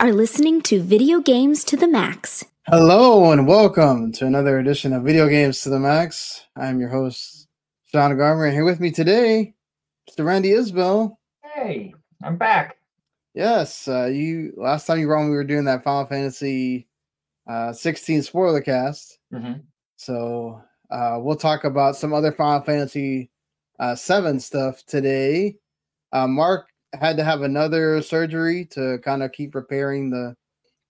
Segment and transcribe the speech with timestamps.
[0.00, 2.42] are listening to Video Games to the Max.
[2.66, 6.46] Hello and welcome to another edition of Video Games to the Max.
[6.56, 7.48] I'm your host,
[7.84, 9.52] Sean Garmer, and here with me today,
[10.08, 10.24] Mr.
[10.24, 11.18] Randy Isbelle.
[11.44, 11.92] Hey,
[12.24, 12.78] I'm back.
[13.34, 16.88] Yes, uh, you last time you were on, we were doing that Final Fantasy
[17.46, 19.18] uh, 16 spoiler cast.
[19.30, 19.60] Mm-hmm.
[19.96, 23.30] So uh, we'll talk about some other Final Fantasy
[23.78, 25.58] uh, 7 stuff today.
[26.10, 30.34] Uh, Mark had to have another surgery to kind of keep repairing the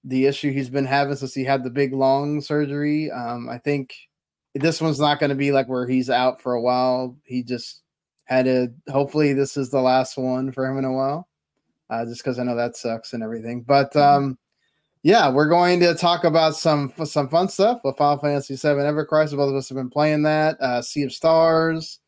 [0.04, 3.10] the issue he's been having since he had the big long surgery.
[3.10, 3.94] Um, I think
[4.54, 7.16] this one's not going to be like where he's out for a while.
[7.24, 7.82] He just
[8.24, 8.72] had to.
[8.88, 11.28] Hopefully, this is the last one for him in a while.
[11.90, 13.62] Uh, just because I know that sucks and everything.
[13.62, 14.38] But um,
[15.02, 19.04] yeah, we're going to talk about some some fun stuff with Final Fantasy VII Ever
[19.04, 19.34] Crisis.
[19.34, 20.60] Both of us have been playing that.
[20.60, 22.00] Uh, sea of Stars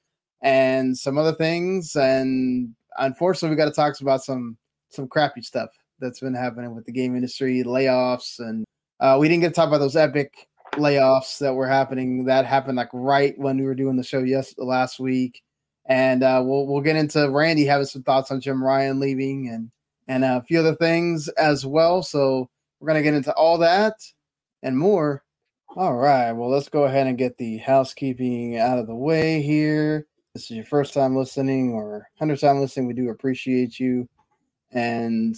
[0.42, 1.96] and some other things.
[1.96, 4.56] And unfortunately, we got to talk about some
[4.88, 8.64] some crappy stuff that's been happening with the game industry, layoffs, and
[9.00, 12.24] uh, we didn't get to talk about those epic layoffs that were happening.
[12.24, 15.42] That happened like right when we were doing the show yes last week,
[15.86, 19.70] and uh, we'll we'll get into Randy having some thoughts on Jim Ryan leaving and
[20.08, 22.02] and a few other things as well.
[22.02, 22.48] So
[22.80, 23.94] we're gonna get into all that
[24.62, 25.22] and more.
[25.74, 30.06] All right, well let's go ahead and get the housekeeping out of the way here
[30.34, 34.08] this is your first time listening or hundredth time listening, we do appreciate you.
[34.70, 35.36] And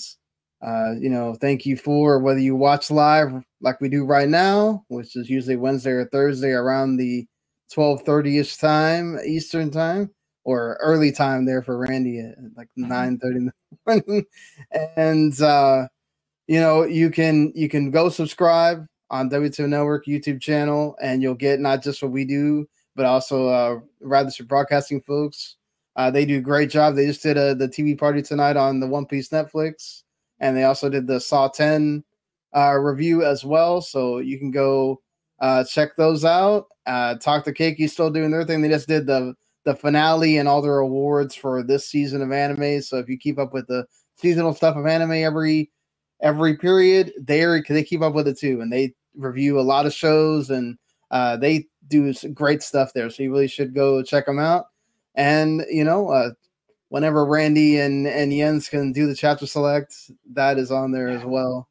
[0.63, 4.85] uh, you know, thank you for whether you watch live like we do right now,
[4.89, 7.27] which is usually Wednesday or Thursday around the
[7.75, 10.11] 12:30ish time Eastern time
[10.45, 13.37] or early time there for Randy at like 9:30 mm-hmm.
[13.37, 13.53] in the
[13.87, 14.25] morning.
[14.97, 15.89] and uh,
[16.47, 21.35] you know, you can you can go subscribe on W2 Network YouTube channel and you'll
[21.35, 25.57] get not just what we do, but also uh, Radisher Broadcasting folks.
[25.97, 26.95] Uh, they do a great job.
[26.95, 30.03] They just did a, the TV party tonight on the One Piece Netflix,
[30.41, 32.03] and they also did the Saw 10
[32.57, 33.81] uh, review as well.
[33.81, 35.01] So you can go
[35.41, 36.67] uh, check those out.
[36.87, 38.63] Uh, Talk to Keiki still doing their thing.
[38.63, 39.35] They just did the
[39.65, 42.83] the finale and all their awards for this season of anime.
[42.83, 45.71] So if you keep up with the seasonal stuff of anime every
[46.21, 49.95] every period, they they keep up with it too, and they review a lot of
[49.95, 50.77] shows and
[51.11, 53.11] uh, they do great stuff there.
[53.11, 54.67] So you really should go check them out.
[55.15, 56.31] And you know, uh,
[56.89, 61.25] whenever Randy and and Jens can do the chapter select, that is on there as
[61.25, 61.69] well.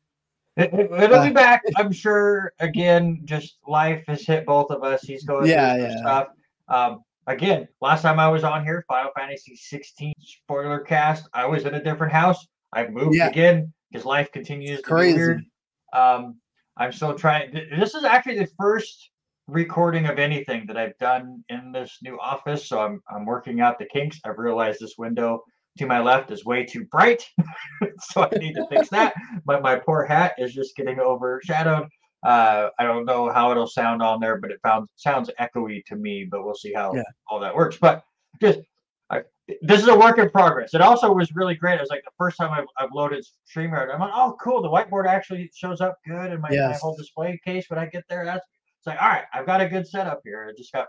[0.55, 2.53] It, will uh, be back, I'm sure.
[2.59, 5.01] Again, just life has hit both of us.
[5.01, 5.97] He's going yeah, through yeah.
[5.97, 6.27] stuff.
[6.67, 11.65] Um, again, last time I was on here, Final Fantasy 16 spoiler cast, I was
[11.65, 12.45] in a different house.
[12.71, 13.29] I've moved yeah.
[13.29, 15.13] again because life continues it's to crazy.
[15.13, 15.45] be weird.
[15.93, 16.35] Um,
[16.77, 17.53] I'm still trying.
[17.75, 19.09] This is actually the first
[19.47, 22.67] recording of anything that I've done in this new office.
[22.67, 24.19] So I'm I'm working out the kinks.
[24.25, 25.43] I've realized this window
[25.77, 27.23] to my left is way too bright,
[27.99, 29.13] so I need to fix that.
[29.45, 31.87] But my poor hat is just getting overshadowed.
[32.25, 35.95] Uh, I don't know how it'll sound on there, but it found, sounds echoey to
[35.95, 36.25] me.
[36.29, 37.03] But we'll see how yeah.
[37.27, 37.77] all that works.
[37.81, 38.03] But
[38.41, 38.59] just
[39.09, 39.23] I,
[39.61, 40.73] this is a work in progress.
[40.73, 41.75] It also was really great.
[41.75, 43.93] It was like the first time I've, I've loaded StreamYard.
[43.93, 44.61] I'm like, oh, cool.
[44.61, 46.71] The whiteboard actually shows up good in my, yes.
[46.71, 48.25] my whole display case when I get there.
[48.25, 48.45] That's
[48.83, 50.45] it's like, all right, I've got a good setup here.
[50.49, 50.87] I just got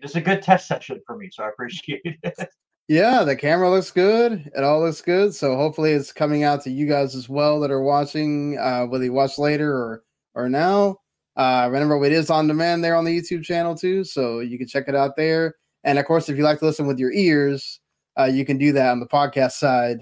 [0.00, 2.48] is a good test session for me, so I appreciate it.
[2.88, 4.50] Yeah, the camera looks good.
[4.54, 5.34] It all looks good.
[5.34, 9.04] So hopefully it's coming out to you guys as well that are watching, uh, whether
[9.04, 10.02] you watch later or
[10.34, 10.96] or now.
[11.36, 14.66] Uh, remember, it is on demand there on the YouTube channel too, so you can
[14.66, 15.54] check it out there.
[15.84, 17.80] And of course, if you like to listen with your ears,
[18.18, 20.00] uh, you can do that on the podcast side.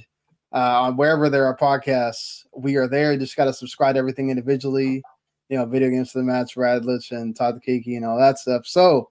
[0.52, 3.12] Uh, on wherever there are podcasts, we are there.
[3.12, 5.02] You just got to subscribe to everything individually
[5.50, 8.66] you know, video games to the Max, Radlich and Todd Keiki and all that stuff.
[8.66, 9.10] So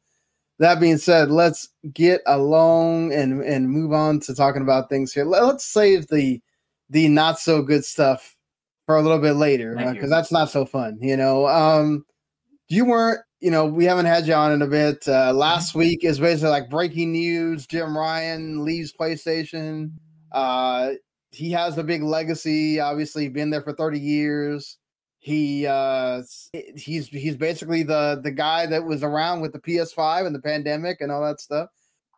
[0.58, 5.26] that being said, let's get along and and move on to talking about things here.
[5.26, 6.42] Let's save the
[6.90, 8.38] the not so good stuff
[8.86, 10.98] for a little bit later because uh, that's not so fun.
[11.02, 12.06] You know, um,
[12.70, 13.20] you weren't.
[13.42, 15.08] You know, we haven't had you on in a bit.
[15.08, 15.80] Uh, last mm-hmm.
[15.80, 17.66] week is basically like breaking news.
[17.68, 19.92] Jim Ryan leaves PlayStation.
[20.34, 20.92] Uh,
[21.32, 22.82] he has a big legacy.
[22.82, 24.79] Obviously, been there for thirty years
[25.30, 26.24] he uh
[26.76, 31.02] he's he's basically the the guy that was around with the PS5 and the pandemic
[31.02, 31.70] and all that stuff.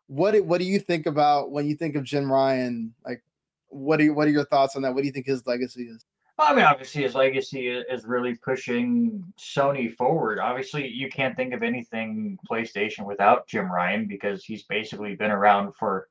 [0.07, 2.93] What what do you think about when you think of Jim Ryan?
[3.05, 3.21] Like,
[3.67, 4.93] what are what are your thoughts on that?
[4.93, 6.05] What do you think his legacy is?
[6.39, 10.39] I mean, obviously, his legacy is really pushing Sony forward.
[10.39, 15.73] Obviously, you can't think of anything PlayStation without Jim Ryan because he's basically been around
[15.77, 16.07] for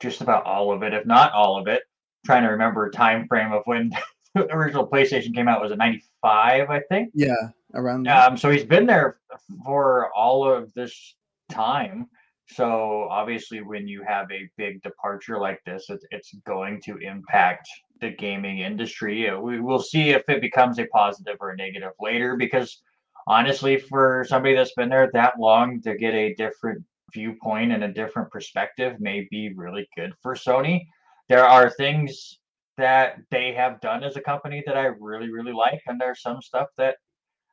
[0.00, 1.82] just about all of it, if not all of it.
[1.82, 3.90] I'm trying to remember a time frame of when
[4.50, 7.10] original PlayStation came out was it 95, I think.
[7.14, 7.34] Yeah,
[7.74, 8.08] around.
[8.08, 9.18] Um, so he's been there
[9.64, 11.14] for all of this
[11.50, 12.08] time.
[12.46, 17.68] So obviously, when you have a big departure like this, it's, it's going to impact
[18.00, 19.30] the gaming industry.
[19.38, 22.82] We will see if it becomes a positive or a negative later because
[23.26, 27.92] honestly, for somebody that's been there that long to get a different viewpoint and a
[27.92, 30.84] different perspective may be really good for Sony.
[31.28, 32.38] There are things
[32.76, 36.42] that they have done as a company that I really, really like, and there's some
[36.42, 36.96] stuff that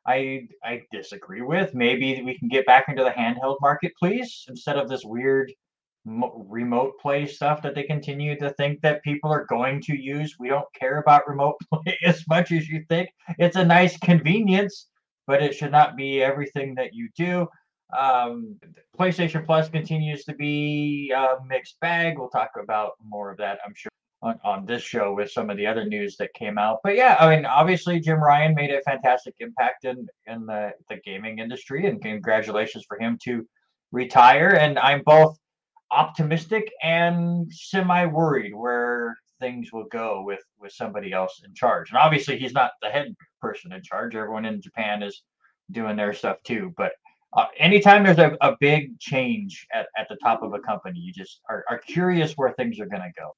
[0.06, 1.74] I I disagree with.
[1.74, 5.52] Maybe we can get back into the handheld market, please, instead of this weird
[6.04, 10.36] mo- remote play stuff that they continue to think that people are going to use.
[10.38, 13.10] We don't care about remote play as much as you think.
[13.38, 14.88] It's a nice convenience,
[15.26, 17.46] but it should not be everything that you do.
[17.96, 18.56] Um,
[18.98, 22.18] PlayStation Plus continues to be a mixed bag.
[22.18, 23.91] We'll talk about more of that, I'm sure,
[24.22, 26.78] on, on this show with some of the other news that came out.
[26.84, 30.96] But yeah, I mean, obviously Jim Ryan made a fantastic impact in in the, the
[31.04, 33.46] gaming industry, and congratulations for him to
[33.90, 34.50] retire.
[34.50, 35.38] And I'm both
[35.90, 41.90] optimistic and semi worried where things will go with with somebody else in charge.
[41.90, 44.14] And obviously, he's not the head person in charge.
[44.14, 45.22] Everyone in Japan is
[45.72, 46.72] doing their stuff too.
[46.76, 46.92] But
[47.34, 51.12] uh, anytime there's a, a big change at, at the top of a company, you
[51.12, 53.34] just are, are curious where things are going to go.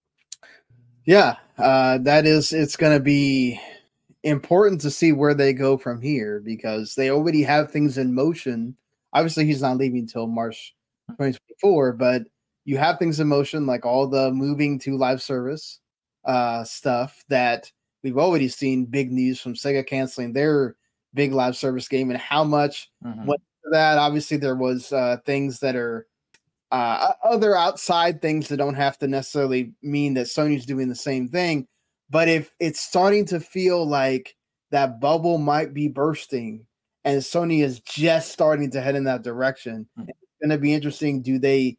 [1.04, 3.60] Yeah, uh, that is, it's going to be
[4.22, 8.76] important to see where they go from here because they already have things in motion.
[9.12, 10.74] Obviously, he's not leaving until March
[11.10, 12.22] 2024, but
[12.64, 15.80] you have things in motion like all the moving to live service
[16.24, 17.70] uh, stuff that
[18.02, 20.76] we've already seen big news from Sega canceling their
[21.12, 23.26] big live service game and how much mm-hmm.
[23.26, 23.42] went
[23.72, 23.98] that.
[23.98, 26.06] Obviously, there was uh, things that are
[26.74, 31.28] uh, other outside things that don't have to necessarily mean that Sony's doing the same
[31.28, 31.68] thing.
[32.10, 34.34] But if it's starting to feel like
[34.72, 36.66] that bubble might be bursting
[37.04, 40.08] and Sony is just starting to head in that direction, mm-hmm.
[40.08, 41.22] it's going to be interesting.
[41.22, 41.78] Do they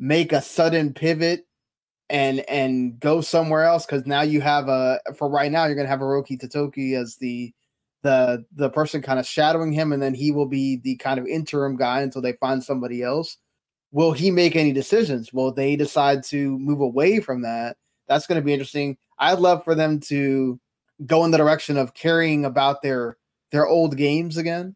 [0.00, 1.46] make a sudden pivot
[2.10, 3.86] and and go somewhere else?
[3.86, 7.14] Because now you have a for right now you're going to have Hiroki Totoki as
[7.14, 7.54] the
[8.02, 11.28] the the person kind of shadowing him, and then he will be the kind of
[11.28, 13.36] interim guy until they find somebody else.
[13.92, 15.32] Will he make any decisions?
[15.32, 17.76] Will they decide to move away from that?
[18.08, 18.96] That's going to be interesting.
[19.18, 20.58] I'd love for them to
[21.06, 23.16] go in the direction of caring about their
[23.50, 24.74] their old games again,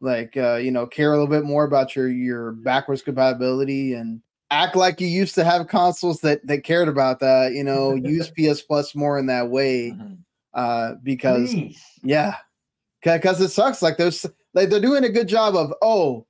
[0.00, 4.20] like uh, you know, care a little bit more about your your backwards compatibility and
[4.50, 7.52] act like you used to have consoles that that cared about that.
[7.52, 10.14] You know, use PS Plus more in that way, mm-hmm.
[10.54, 11.82] uh, because Please.
[12.02, 12.36] yeah,
[13.02, 13.82] because it sucks.
[13.82, 16.26] Like there's like they're doing a good job of oh,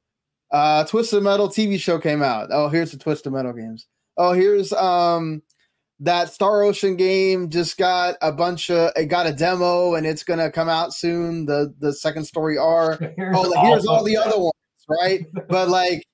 [0.53, 2.49] uh, Twisted Metal TV show came out.
[2.51, 3.87] Oh, here's the Twisted Metal games.
[4.17, 5.43] Oh, here's um
[6.01, 10.23] that Star Ocean game just got a bunch of it got a demo and it's
[10.23, 11.47] gonna come out soon.
[11.47, 12.97] The the second story R.
[13.17, 14.53] Here's oh, like, here's all the other ones,
[14.89, 15.27] right?
[15.49, 16.05] but like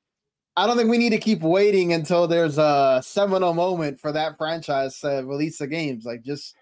[0.57, 4.39] I don't think we need to keep waiting until there's a seminal moment for that
[4.39, 6.05] franchise to release the games.
[6.05, 6.55] Like just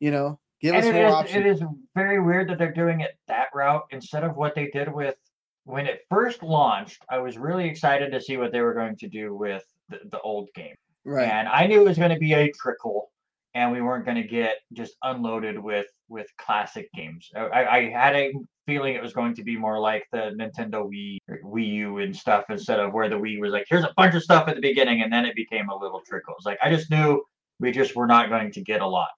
[0.00, 1.36] you know, Give and us more is, options.
[1.36, 1.62] It is
[1.94, 5.16] very weird that they're doing it that route instead of what they did with
[5.64, 7.02] when it first launched.
[7.10, 10.20] I was really excited to see what they were going to do with the, the
[10.20, 10.74] old game.
[11.04, 11.28] Right.
[11.28, 13.10] And I knew it was going to be a trickle
[13.54, 17.30] and we weren't going to get just unloaded with with classic games.
[17.36, 18.32] I, I, had a
[18.66, 22.44] feeling it was going to be more like the Nintendo Wii, Wii U, and stuff
[22.48, 25.02] instead of where the Wii was like, here's a bunch of stuff at the beginning,
[25.02, 26.34] and then it became a little trickle.
[26.36, 27.22] It's like I just knew
[27.60, 29.10] we just were not going to get a lot.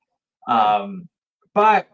[0.49, 1.09] Um,
[1.55, 1.89] but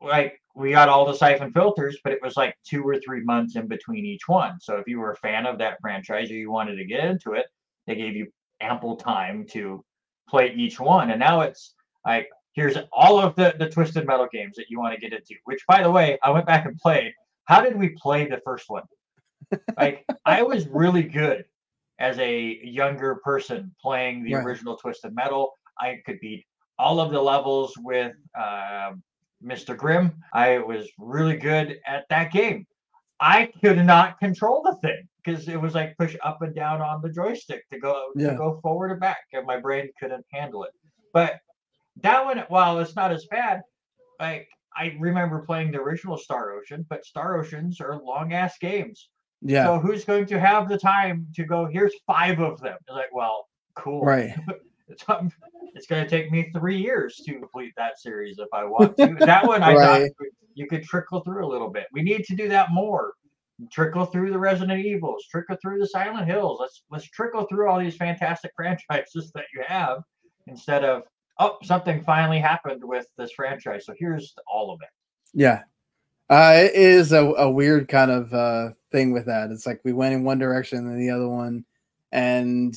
[0.00, 3.54] like we got all the siphon filters, but it was like two or three months
[3.54, 4.58] in between each one.
[4.60, 7.34] So if you were a fan of that franchise or you wanted to get into
[7.34, 7.46] it,
[7.86, 8.26] they gave you
[8.60, 9.84] ample time to
[10.28, 11.10] play each one.
[11.10, 11.74] And now it's
[12.04, 15.36] like here's all of the the twisted metal games that you want to get into.
[15.44, 17.12] Which by the way, I went back and played.
[17.44, 18.84] How did we play the first one?
[19.78, 21.44] Like I was really good
[21.98, 24.44] as a younger person playing the right.
[24.44, 25.52] original Twisted Metal.
[25.80, 26.44] I could beat
[26.78, 28.90] all of the levels with uh,
[29.44, 29.76] Mr.
[29.76, 30.12] Grimm.
[30.32, 32.66] I was really good at that game.
[33.20, 37.02] I could not control the thing because it was like push up and down on
[37.02, 38.30] the joystick to go yeah.
[38.30, 40.70] to go forward or back, and my brain couldn't handle it.
[41.12, 41.40] But
[42.02, 43.62] that one, while it's not as bad,
[44.20, 49.08] like I remember playing the original Star Ocean, but Star Oceans are long ass games.
[49.42, 49.64] Yeah.
[49.64, 51.66] So who's going to have the time to go?
[51.66, 52.76] Here's five of them.
[52.80, 54.02] It's like, well, cool.
[54.02, 54.30] Right.
[54.90, 55.04] it's
[55.74, 59.14] it's going to take me three years to complete that series if I want to.
[59.20, 60.12] that one I right.
[60.18, 61.86] thought you could trickle through a little bit.
[61.92, 63.12] We need to do that more.
[63.72, 66.58] Trickle through the Resident Evils, trickle through the Silent Hills.
[66.60, 69.98] Let's let's trickle through all these fantastic franchises that you have
[70.46, 71.02] instead of
[71.40, 73.84] oh something finally happened with this franchise.
[73.86, 74.88] So here's all of it.
[75.34, 75.62] Yeah,
[76.30, 79.50] uh, it is a, a weird kind of uh, thing with that.
[79.50, 81.64] It's like we went in one direction and the other one,
[82.12, 82.74] and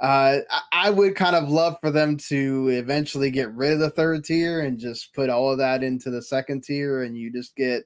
[0.00, 0.38] Uh,
[0.72, 4.60] I would kind of love for them to eventually get rid of the third tier
[4.60, 7.84] and just put all of that into the second tier, and you just get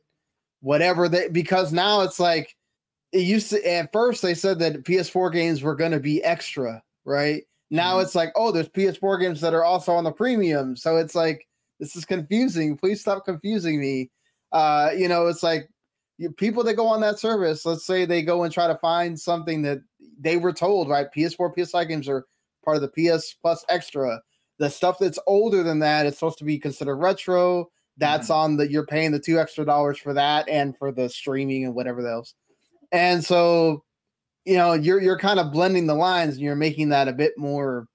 [0.60, 2.54] whatever they because now it's like
[3.12, 3.66] it used to.
[3.66, 7.44] At first, they said that PS4 games were going to be extra, right?
[7.70, 8.02] Now mm-hmm.
[8.02, 11.46] it's like, oh, there's PS4 games that are also on the premium, so it's like
[11.80, 12.76] this is confusing.
[12.76, 14.10] Please stop confusing me.
[14.52, 15.68] Uh, you know, it's like
[16.18, 17.64] you, people that go on that service.
[17.64, 19.78] Let's say they go and try to find something that
[20.22, 21.06] they were told, right?
[21.14, 22.26] PS4, PS5 games are
[22.64, 22.88] part of the
[23.18, 24.20] PS Plus Extra.
[24.58, 27.68] The stuff that's older than that is supposed to be considered retro.
[27.98, 28.40] That's mm-hmm.
[28.40, 31.74] on the you're paying the two extra dollars for that and for the streaming and
[31.74, 32.34] whatever else.
[32.90, 33.84] And so,
[34.44, 37.32] you know, you're you're kind of blending the lines and you're making that a bit
[37.36, 37.86] more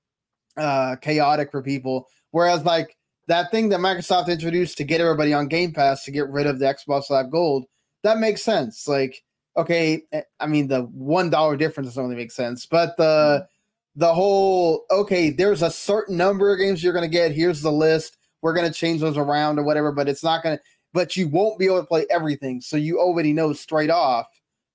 [0.57, 2.07] uh chaotic for people.
[2.31, 2.96] Whereas like
[3.27, 6.60] that thing that Microsoft introduced to get everybody on Game Pass to get rid of
[6.60, 7.65] the Xbox Live Gold,
[8.03, 8.88] that makes sense.
[8.88, 9.22] Like
[9.58, 13.04] okay, eh, I mean the one dollar difference doesn't really make sense, but the
[13.44, 14.00] mm-hmm.
[14.00, 17.32] the whole okay, there's a certain number of games you're gonna get.
[17.32, 18.18] Here's the list.
[18.42, 20.60] We're gonna change those around or whatever, but it's not gonna.
[20.94, 24.28] But you won't be able to play everything, so you already know straight off.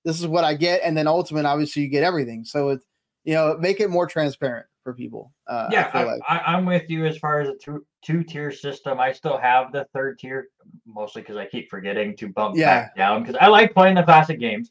[0.04, 2.44] This is what I get, and then ultimate, obviously, you get everything.
[2.44, 2.84] So it's
[3.24, 5.32] you know, make it more transparent for people.
[5.46, 6.20] Uh, yeah, I like.
[6.28, 9.00] Am with you as far as a two two tier system.
[9.00, 10.48] I still have the third tier,
[10.86, 12.82] mostly because I keep forgetting to bump yeah.
[12.82, 14.70] back down because I like playing the classic games.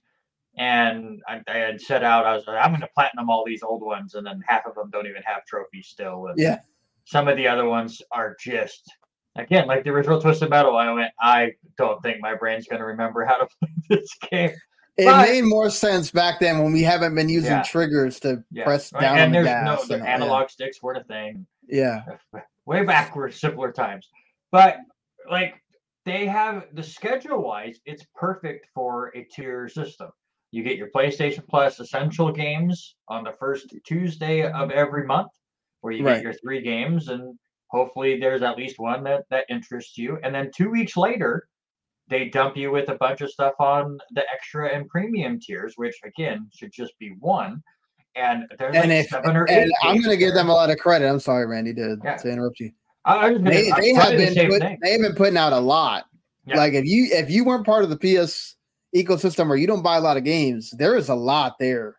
[0.58, 3.64] And I, I, had set out, I was like, I'm going to platinum all these
[3.64, 6.28] old ones, and then half of them don't even have trophies still.
[6.28, 6.60] And yeah.
[7.06, 8.92] Some of the other ones are just
[9.36, 10.78] again like the original Twisted Metal.
[10.78, 14.52] I went, I don't think my brain's going to remember how to play this game.
[14.98, 17.64] It but, made more sense back then when we haven't been using yeah.
[17.64, 18.66] triggers to yeah.
[18.66, 19.90] press down and on the gas.
[19.90, 20.48] No, the analog yeah.
[20.48, 21.46] sticks weren't a thing.
[21.68, 22.04] Yeah.
[22.66, 24.08] Way back were simpler times.
[24.52, 24.78] But
[25.30, 25.56] like
[26.06, 30.10] they have the schedule wise, it's perfect for a tier system.
[30.52, 35.30] You get your PlayStation Plus essential games on the first Tuesday of every month,
[35.80, 36.16] where you right.
[36.16, 40.20] get your three games, and hopefully there's at least one that that interests you.
[40.24, 41.48] And then two weeks later,
[42.12, 45.98] they dump you with a bunch of stuff on the extra and premium tiers, which
[46.04, 47.64] again should just be one.
[48.16, 49.72] And there's and like if, seven or eight.
[49.82, 51.08] I'm going to give them a lot of credit.
[51.08, 52.18] I'm sorry, Randy, to, yeah.
[52.18, 52.72] to interrupt you.
[53.06, 56.04] I, they, they have been the put, they have been putting out a lot.
[56.46, 56.58] Yeah.
[56.58, 58.58] Like if you if you weren't part of the PS
[58.94, 61.96] ecosystem or you don't buy a lot of games, there is a lot there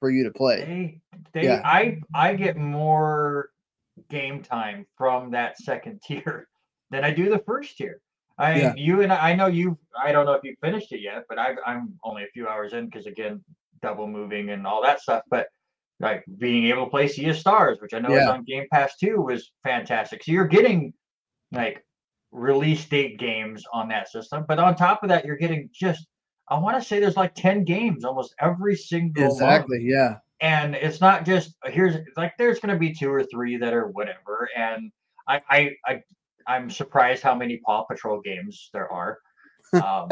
[0.00, 1.00] for you to play.
[1.32, 1.62] They, they yeah.
[1.64, 3.50] I I get more
[4.10, 6.48] game time from that second tier
[6.90, 8.00] than I do the first tier.
[8.42, 8.74] I yeah.
[8.76, 9.78] you and I, know you.
[10.02, 12.72] I don't know if you finished it yet, but i I'm only a few hours
[12.72, 13.42] in because again,
[13.82, 15.22] double moving and all that stuff.
[15.30, 15.46] But
[16.00, 18.24] like being able to play Sea of Stars, which I know yeah.
[18.24, 20.24] is on Game Pass too, was fantastic.
[20.24, 20.92] So you're getting
[21.52, 21.84] like
[22.32, 26.06] release date games on that system, but on top of that, you're getting just
[26.48, 29.88] I want to say there's like 10 games almost every single exactly month.
[29.88, 33.72] yeah and it's not just here's like there's going to be two or three that
[33.72, 34.90] are whatever and
[35.28, 36.02] I, I i
[36.46, 39.18] i'm surprised how many paw patrol games there are
[39.82, 40.08] um,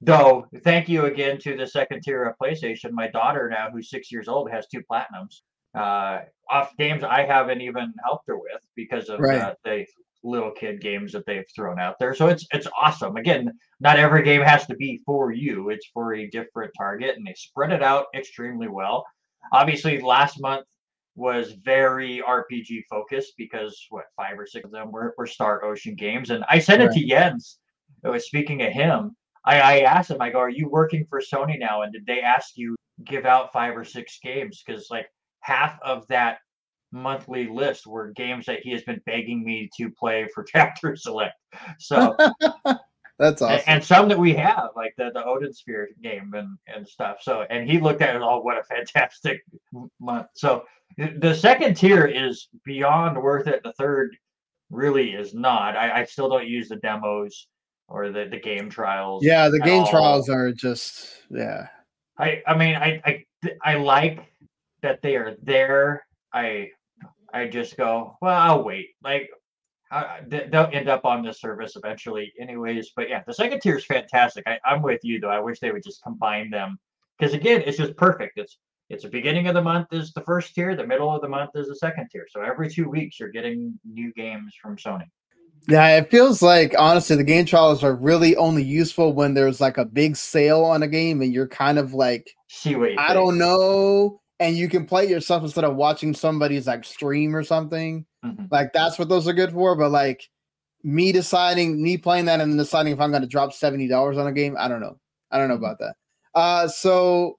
[0.00, 4.10] though thank you again to the second tier of playstation my daughter now who's six
[4.10, 5.42] years old has two platinums
[5.76, 6.20] uh
[6.50, 9.40] off games i haven't even helped her with because of right.
[9.40, 9.84] uh, the
[10.24, 12.14] little kid games that they've thrown out there.
[12.14, 13.16] So it's it's awesome.
[13.16, 15.70] Again, not every game has to be for you.
[15.70, 19.04] It's for a different target, and they spread it out extremely well.
[19.52, 20.66] Obviously, last month
[21.18, 25.96] was very RPG focused because what five or six of them were, were Star Ocean
[25.96, 26.90] games, and I sent right.
[26.90, 27.58] it to Jens.
[28.04, 29.16] It was speaking of him.
[29.44, 32.20] I, I asked him, I go, "Are you working for Sony now?" And did they
[32.20, 34.62] ask you give out five or six games?
[34.64, 35.06] Because like
[35.40, 36.38] half of that
[36.92, 41.34] monthly list were games that he has been begging me to play for chapter select.
[41.80, 42.16] So
[43.18, 43.56] that's awesome.
[43.56, 47.18] And, and, some that we have, like the, the Odin Sphere game and, and stuff.
[47.20, 49.42] So and he looked at it all, oh, what a fantastic
[50.00, 50.28] month.
[50.34, 50.64] So
[50.96, 53.62] the second tier is beyond worth it.
[53.62, 54.16] The third
[54.70, 55.76] really is not.
[55.76, 57.48] I, I still don't use the demos
[57.88, 59.24] or the, the game trials.
[59.24, 59.90] Yeah, the game all.
[59.90, 61.68] trials are just yeah.
[62.18, 63.24] I I mean I I
[63.64, 64.20] I like
[64.82, 66.04] that they are there.
[66.32, 66.70] I
[67.32, 68.88] I just go, well, I'll wait.
[69.02, 69.30] Like
[69.90, 72.92] uh, they'll end up on this service eventually, anyways.
[72.94, 74.44] But yeah, the second tier is fantastic.
[74.46, 75.30] I, I'm with you though.
[75.30, 76.78] I wish they would just combine them
[77.18, 78.38] because again, it's just perfect.
[78.38, 78.58] It's
[78.90, 81.50] it's the beginning of the month is the first tier, the middle of the month
[81.54, 82.26] is the second tier.
[82.30, 85.08] So every two weeks you're getting new games from Sony.
[85.68, 89.76] Yeah, it feels like honestly the game trials are really only useful when there's like
[89.76, 93.14] a big sale on a game and you're kind of like see what I think.
[93.14, 98.06] don't know and you can play yourself instead of watching somebody's like stream or something.
[98.24, 98.44] Mm-hmm.
[98.50, 99.74] Like that's what those are good for.
[99.74, 100.28] But like
[100.82, 104.26] me deciding, me playing that and deciding if I'm going to drop seventy dollars on
[104.26, 104.98] a game, I don't know.
[105.30, 105.64] I don't know mm-hmm.
[105.64, 105.94] about that.
[106.34, 107.38] Uh, so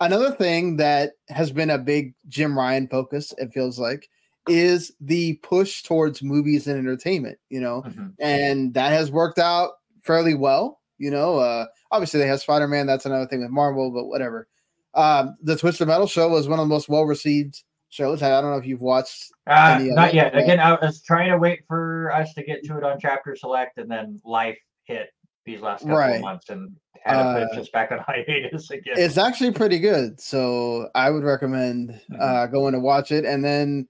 [0.00, 4.08] another thing that has been a big Jim Ryan focus, it feels like,
[4.48, 8.08] is the push towards movies and entertainment, you know, mm-hmm.
[8.18, 10.80] and that has worked out fairly well.
[10.96, 12.86] You know, uh, obviously they have Spider Man.
[12.86, 14.48] That's another thing with Marvel, but whatever.
[14.94, 18.22] Um, the Twisted Metal show was one of the most well received shows.
[18.22, 19.30] I don't know if you've watched.
[19.46, 20.36] Uh, not yet.
[20.36, 23.78] Again, I was trying to wait for us to get to it on Chapter Select,
[23.78, 25.10] and then life hit
[25.44, 26.16] these last couple right.
[26.16, 28.94] of months, and had to uh, put us back on hiatus again.
[28.96, 32.16] It's actually pretty good, so I would recommend mm-hmm.
[32.20, 33.88] uh, going to watch it, and then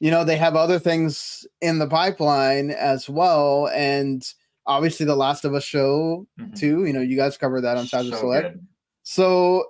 [0.00, 3.68] you know, they have other things in the pipeline as well.
[3.74, 4.24] And
[4.66, 6.54] obviously the Last of Us show mm-hmm.
[6.54, 6.84] too.
[6.84, 8.52] You know, you guys covered that on Chapter so Select.
[8.54, 8.66] Good.
[9.02, 9.64] So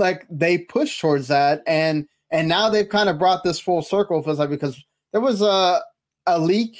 [0.00, 4.22] like they push towards that and and now they've kind of brought this full circle
[4.22, 5.80] feels like because there was a
[6.26, 6.76] a leak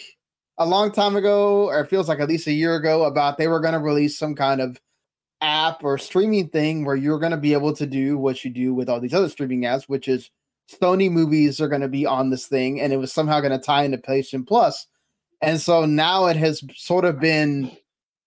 [0.61, 3.49] a long time ago, or it feels like at least a year ago, about they
[3.49, 4.79] were going to release some kind of
[5.41, 8.75] app or streaming thing where you're going to be able to do what you do
[8.75, 10.31] with all these other streaming apps, which is
[10.71, 13.59] Sony movies are going to be on this thing, and it was somehow going to
[13.59, 14.87] tie into PlayStation Plus.
[15.41, 17.75] And so now it has sort of been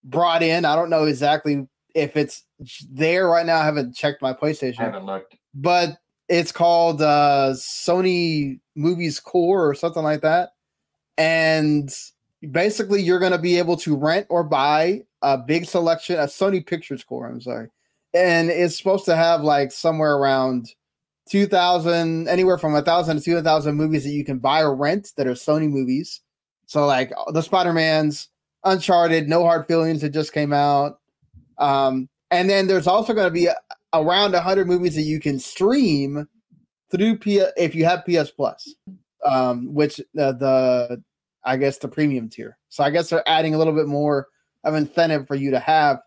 [0.02, 0.64] brought in.
[0.64, 2.44] I don't know exactly if it's
[2.90, 3.58] there right now.
[3.58, 4.80] I haven't checked my PlayStation.
[4.80, 5.36] I haven't looked.
[5.54, 5.96] But
[6.28, 10.50] it's called uh, Sony Movies Core or something like that.
[11.16, 11.94] And
[12.50, 16.64] basically, you're going to be able to rent or buy a big selection, a Sony
[16.64, 17.28] Pictures Core.
[17.28, 17.68] I'm sorry.
[18.12, 20.68] And it's supposed to have like somewhere around
[21.30, 25.26] 2000 anywhere from a thousand to 2000 movies that you can buy or rent that
[25.26, 26.20] are sony movies
[26.66, 28.28] so like the spider-mans
[28.64, 31.00] uncharted no hard feelings that just came out
[31.58, 33.56] um, and then there's also going to be a,
[33.92, 36.26] around 100 movies that you can stream
[36.90, 38.74] through P- if you have ps plus
[39.24, 41.02] um, which uh, the
[41.44, 44.28] i guess the premium tier so i guess they're adding a little bit more
[44.64, 45.98] of incentive for you to have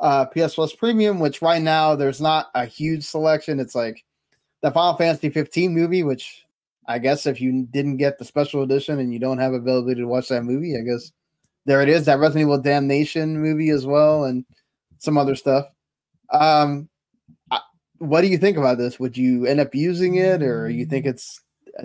[0.00, 4.04] uh, ps plus premium which right now there's not a huge selection it's like
[4.62, 6.44] the Final Fantasy 15 movie, which
[6.88, 10.08] I guess if you didn't get the special edition and you don't have availability to
[10.08, 11.12] watch that movie, I guess
[11.66, 12.06] there it is.
[12.06, 14.44] That Resident Evil Damnation movie as well, and
[14.98, 15.66] some other stuff.
[16.30, 16.88] Um,
[17.98, 19.00] what do you think about this?
[19.00, 21.40] Would you end up using it, or you think it's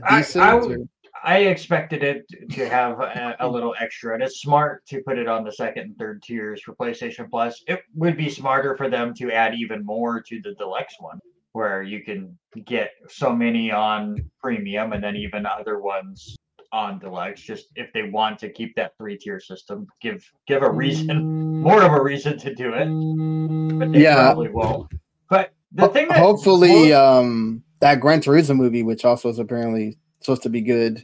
[0.10, 0.44] decent?
[0.44, 0.78] I, I,
[1.24, 5.28] I expected it to have a, a, little extra, and it's smart to put it
[5.28, 7.64] on the second and third tiers for PlayStation Plus.
[7.68, 11.20] It would be smarter for them to add even more to the deluxe one
[11.54, 16.36] where you can get so many on premium and then even other ones
[16.74, 20.70] on deluxe just if they want to keep that three tier system give give a
[20.70, 23.80] reason more of a reason to do it.
[23.80, 24.16] But they yeah.
[24.16, 24.92] probably won't.
[25.30, 30.44] But the thing that hopefully um that Gran Turismo movie which also is apparently supposed
[30.44, 31.02] to be good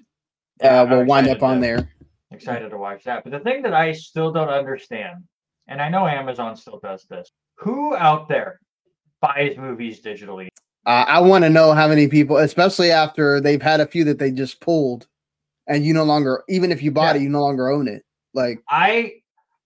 [0.62, 1.94] yeah, uh, will wind up on to, there.
[2.32, 3.24] excited to watch that.
[3.24, 5.24] But the thing that I still don't understand
[5.68, 8.60] and I know Amazon still does this who out there
[9.22, 10.48] buys movies digitally.
[10.86, 14.20] Uh, I want to know how many people, especially after they've had a few that
[14.20, 15.08] they just pulled,
[15.68, 17.22] and you no longer, even if you bought yeah.
[17.22, 18.04] it, you no longer own it.
[18.34, 19.14] Like I,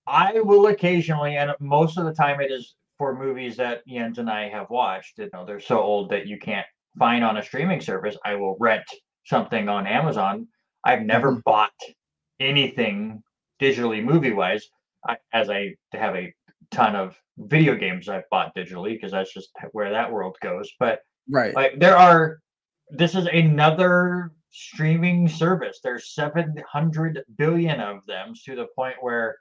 [0.08, 4.30] I will occasionally, and most of the time it is for movies that Jens and
[4.30, 5.18] I have watched.
[5.18, 6.66] You know, they're so old that you can't
[7.00, 8.18] find on a streaming service.
[8.26, 8.84] I will rent
[9.26, 10.48] something on Amazon.
[10.84, 11.40] I've never mm-hmm.
[11.46, 11.72] bought
[12.40, 13.24] anything
[13.62, 14.68] digitally movie wise,
[15.34, 16.34] as I have a
[16.72, 20.70] ton of video games I've bought digitally because that's just where that world goes.
[20.80, 22.40] But right, like there are,
[22.90, 25.80] this is another streaming service.
[25.84, 29.38] There's 700 billion of them to the point where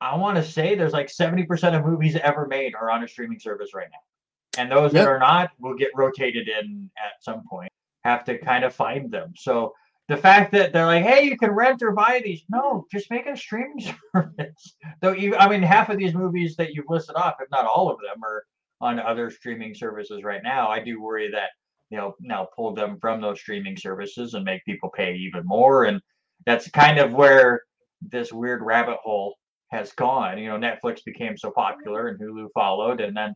[0.00, 3.38] I want to say there's like 70% of movies ever made are on a streaming
[3.38, 4.60] service right now.
[4.60, 5.04] And those yep.
[5.04, 7.70] that are not will get rotated in at some point.
[8.04, 9.32] Have to kind of find them.
[9.36, 9.74] So
[10.08, 12.42] the fact that they're like, hey, you can rent or buy these.
[12.48, 14.74] No, just make a streaming service.
[15.00, 17.90] Though you, I mean, half of these movies that you've listed off, if not all
[17.90, 18.44] of them, are
[18.80, 20.68] on other streaming services right now.
[20.68, 21.50] I do worry that
[21.90, 25.84] you know now pull them from those streaming services and make people pay even more,
[25.84, 26.00] and
[26.46, 27.62] that's kind of where
[28.00, 29.36] this weird rabbit hole
[29.70, 30.38] has gone.
[30.38, 33.34] You know, Netflix became so popular and Hulu followed, and then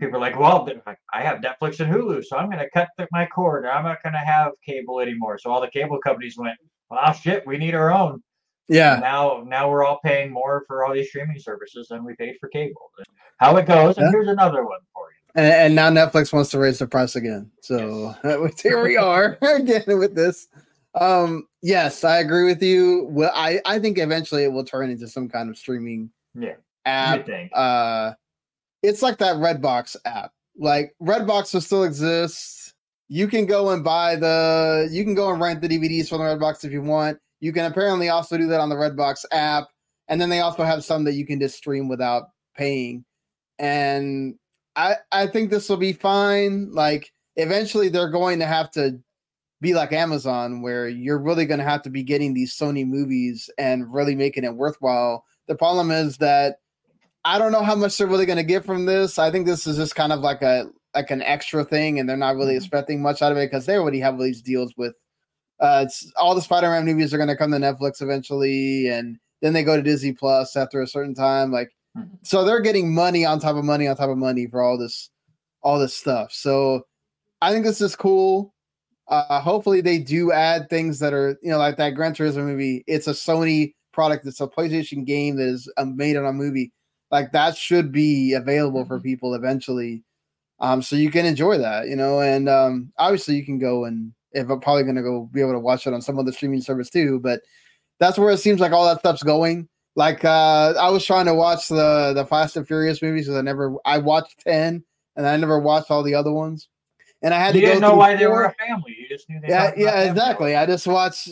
[0.00, 0.68] people are like, well,
[1.12, 3.66] I have Netflix and Hulu, so I'm going to cut my cord.
[3.66, 5.38] I'm not going to have cable anymore.
[5.38, 6.56] So all the cable companies went,
[6.90, 8.22] well, shit, we need our own.
[8.68, 8.94] Yeah.
[8.94, 12.36] And now, now we're all paying more for all these streaming services than we paid
[12.40, 12.90] for cable.
[13.38, 14.10] How it goes, and yeah.
[14.12, 14.78] here's another one.
[15.34, 17.50] And, and, now Netflix wants to raise the price again.
[17.62, 18.60] So yes.
[18.62, 20.48] here we are again with this.
[20.94, 23.06] Um, yes, I agree with you.
[23.10, 26.56] Well, I, I think eventually it will turn into some kind of streaming yeah.
[26.84, 27.26] app.
[27.52, 28.12] Uh,
[28.82, 30.32] it's like that Redbox app.
[30.58, 32.74] Like Redbox will still exist.
[33.08, 36.24] You can go and buy the you can go and rent the DVDs from the
[36.24, 37.18] Redbox if you want.
[37.40, 39.68] You can apparently also do that on the Redbox app.
[40.08, 42.24] And then they also have some that you can just stream without
[42.56, 43.04] paying.
[43.58, 44.34] And
[44.76, 46.72] I I think this will be fine.
[46.72, 48.98] Like eventually they're going to have to
[49.60, 53.48] be like Amazon, where you're really going to have to be getting these Sony movies
[53.58, 55.24] and really making it worthwhile.
[55.46, 56.56] The problem is that
[57.24, 59.18] I don't know how much they're really going to get from this.
[59.18, 62.16] I think this is just kind of like a like an extra thing, and they're
[62.16, 62.64] not really mm-hmm.
[62.64, 64.94] expecting much out of it because they already have all these deals with.
[65.60, 69.52] Uh, it's all the Spider-Man movies are going to come to Netflix eventually, and then
[69.52, 71.52] they go to Disney Plus after a certain time.
[71.52, 71.70] Like.
[72.22, 75.10] so they're getting money on top of money on top of money for all this,
[75.62, 76.32] all this stuff.
[76.32, 76.86] So,
[77.40, 78.54] I think this is cool.
[79.08, 82.84] Uh, hopefully, they do add things that are you know like that Gran Turismo movie.
[82.86, 84.26] It's a Sony product.
[84.26, 86.72] It's a PlayStation game that is uh, made on a movie.
[87.10, 89.04] Like that should be available for mm-hmm.
[89.04, 90.04] people eventually
[90.62, 94.12] um, so you can enjoy that, you know, and um, obviously you can go and
[94.30, 96.88] if I'm probably gonna go be able to watch it on some other streaming service
[96.88, 97.40] too, but
[97.98, 99.68] that's where it seems like all that stuff's going.
[99.94, 103.42] Like uh, I was trying to watch the the Fast and Furious movies because I
[103.42, 104.82] never I watched ten
[105.16, 106.68] and I never watched all the other ones.
[107.22, 108.18] And I had you to didn't know why four.
[108.18, 108.96] they were a family.
[108.98, 110.56] You just knew they Yeah, yeah, exactly.
[110.56, 111.28] I just watched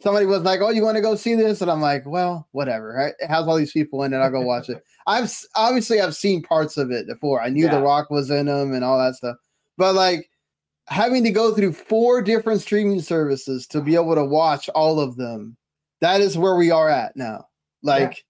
[0.00, 3.14] somebody was like, "Oh, you want to go see this?" And I'm like, "Well, whatever.
[3.18, 4.18] It has all these people in it.
[4.18, 7.42] I'll go watch it." I've obviously I've seen parts of it before.
[7.42, 7.76] I knew yeah.
[7.76, 9.36] The Rock was in them and all that stuff,
[9.78, 10.28] but like
[10.86, 15.16] having to go through four different streaming services to be able to watch all of
[15.16, 15.56] them,
[16.00, 17.46] that is where we are at now.
[17.82, 18.10] Like.
[18.10, 18.22] Yeah.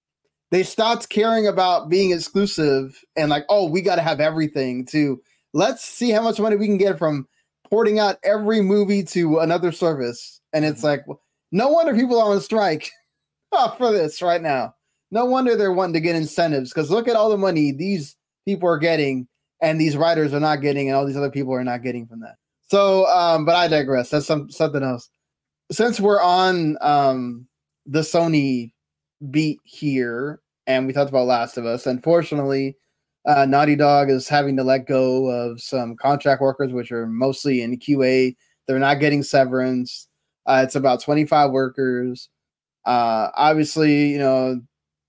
[0.51, 5.19] They stopped caring about being exclusive and like, oh, we got to have everything to
[5.55, 7.27] let's see how much money we can get from
[7.69, 10.41] porting out every movie to another service.
[10.53, 11.11] And it's mm-hmm.
[11.11, 11.19] like,
[11.53, 12.91] no wonder people are on strike
[13.79, 14.75] for this right now.
[15.11, 18.69] No wonder they're wanting to get incentives because look at all the money these people
[18.69, 19.29] are getting
[19.61, 22.21] and these writers are not getting and all these other people are not getting from
[22.21, 22.37] that.
[22.69, 24.09] So, um, but I digress.
[24.09, 25.11] That's some something else.
[25.71, 27.47] Since we're on um,
[27.85, 28.73] the Sony
[29.31, 32.77] beat here, and we talked about Last of Us, unfortunately,
[33.27, 37.63] uh, Naughty Dog is having to let go of some contract workers, which are mostly
[37.63, 38.35] in QA.
[38.67, 40.09] They're not getting severance.
[40.47, 42.29] Uh, it's about 25 workers.
[42.85, 44.61] Uh, obviously, you know,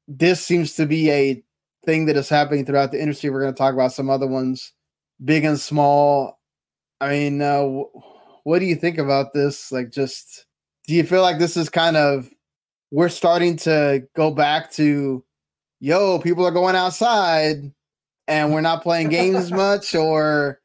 [0.08, 1.44] this seems to be a
[1.86, 3.30] thing that is happening throughout the industry.
[3.30, 4.74] We're going to talk about some other ones,
[5.24, 6.40] big and small.
[7.02, 7.64] I mean, uh,
[8.44, 9.72] what do you think about this?
[9.72, 10.46] Like, just
[10.88, 12.30] do you feel like this is kind of
[12.94, 15.24] we're starting to go back to,
[15.80, 17.72] yo, people are going outside
[18.28, 20.62] and we're not playing games as much, or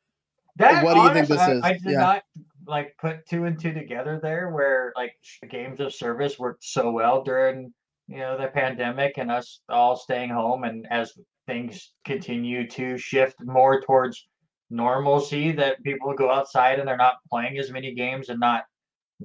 [0.57, 1.62] that, what do you think this I, is?
[1.62, 1.99] I did yeah.
[1.99, 2.23] not
[2.67, 5.14] like put two and two together there where like
[5.49, 7.73] games of service worked so well during
[8.09, 11.14] you know the pandemic and us all staying home and as
[11.47, 14.29] things continue to shift more towards
[14.69, 18.64] normalcy that people go outside and they're not playing as many games and not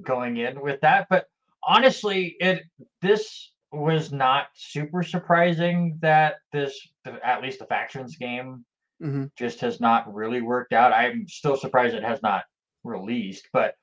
[0.00, 1.26] going in with that but
[1.66, 2.62] honestly it
[3.02, 6.78] this was not super surprising that this
[7.24, 8.64] at least the factions game
[9.02, 9.24] mm-hmm.
[9.36, 12.44] just has not really worked out i'm still surprised it has not
[12.84, 13.74] released, but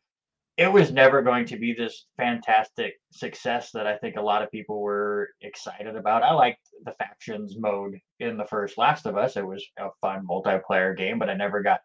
[0.57, 4.51] it was never going to be this fantastic success that I think a lot of
[4.51, 6.23] people were excited about.
[6.23, 9.37] I liked the factions mode in the first Last of Us.
[9.37, 11.81] It was a fun multiplayer game, but I never got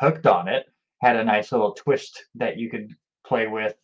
[0.00, 0.66] hooked on it.
[1.00, 2.92] Had a nice little twist that you could
[3.26, 3.74] play with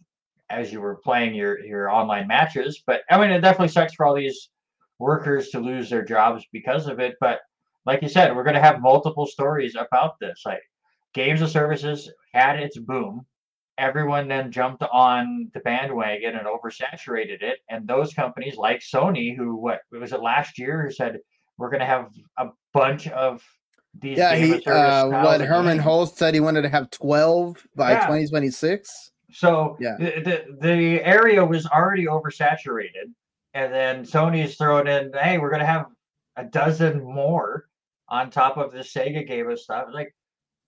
[0.50, 2.82] as you were playing your your online matches.
[2.86, 4.50] But I mean, it definitely sucks for all these
[4.98, 7.16] workers to lose their jobs because of it.
[7.20, 7.40] But
[7.86, 10.42] like you said, we're going to have multiple stories about this.
[10.44, 10.62] Like
[11.14, 13.24] games of services had its boom.
[13.78, 17.58] Everyone then jumped on the bandwagon and oversaturated it.
[17.70, 21.18] And those companies like Sony, who what was it last year, who said
[21.58, 22.08] we're going to have
[22.38, 23.42] a bunch of
[24.00, 24.18] these.
[24.18, 28.00] Yeah, he uh, what Hermen Hulst said he wanted to have twelve by yeah.
[28.00, 29.12] 2026.
[29.30, 33.12] So yeah, the, the area was already oversaturated,
[33.54, 35.86] and then Sony's thrown in, hey, we're going to have
[36.36, 37.68] a dozen more
[38.08, 39.88] on top of the Sega gave us stuff.
[39.92, 40.14] Like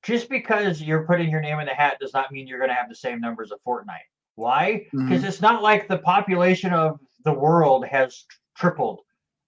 [0.02, 2.74] just because you're putting your name in the hat does not mean you're going to
[2.74, 3.98] have the same numbers of Fortnite.
[4.34, 4.86] Why?
[4.92, 5.24] Because mm-hmm.
[5.24, 8.24] it's not like the population of the world has
[8.56, 9.00] tripled.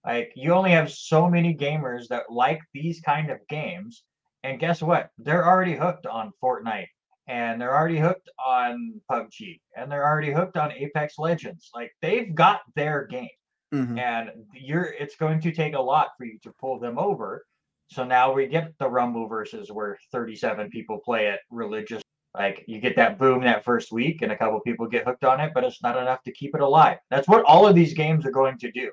[0.05, 4.03] Like you only have so many gamers that like these kind of games,
[4.43, 5.09] and guess what?
[5.17, 6.87] They're already hooked on Fortnite,
[7.27, 11.69] and they're already hooked on PUBG, and they're already hooked on Apex Legends.
[11.73, 13.29] Like they've got their game,
[13.73, 13.97] mm-hmm.
[13.97, 14.93] and you're.
[14.99, 17.45] It's going to take a lot for you to pull them over
[17.93, 22.01] so now we get the Rumbleverse where 37 people play it religious.
[22.35, 25.39] Like you get that boom that first week and a couple people get hooked on
[25.39, 26.97] it, but it's not enough to keep it alive.
[27.11, 28.91] That's what all of these games are going to do.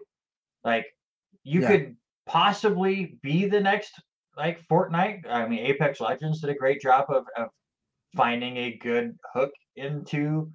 [0.64, 0.84] Like
[1.44, 1.68] you yeah.
[1.68, 3.92] could possibly be the next
[4.36, 5.26] like Fortnite.
[5.26, 7.48] I mean, Apex Legends did a great job of, of
[8.16, 10.50] finding a good hook into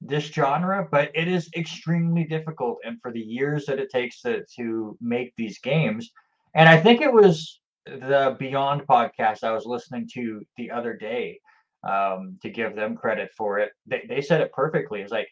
[0.00, 2.78] this genre, but it is extremely difficult.
[2.84, 6.10] And for the years that it takes to, to make these games,
[6.54, 11.40] and I think it was the Beyond podcast I was listening to the other day,
[11.88, 15.00] um, to give them credit for it, they, they said it perfectly.
[15.00, 15.28] It's like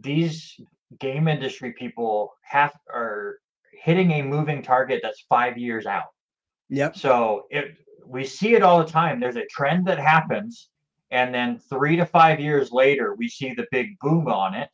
[0.00, 0.58] these
[0.98, 3.38] game industry people have are
[3.72, 6.08] hitting a moving target that's five years out.
[6.68, 6.96] Yep.
[6.96, 9.20] So it we see it all the time.
[9.20, 10.68] There's a trend that happens,
[11.10, 14.68] and then three to five years later, we see the big boom on it.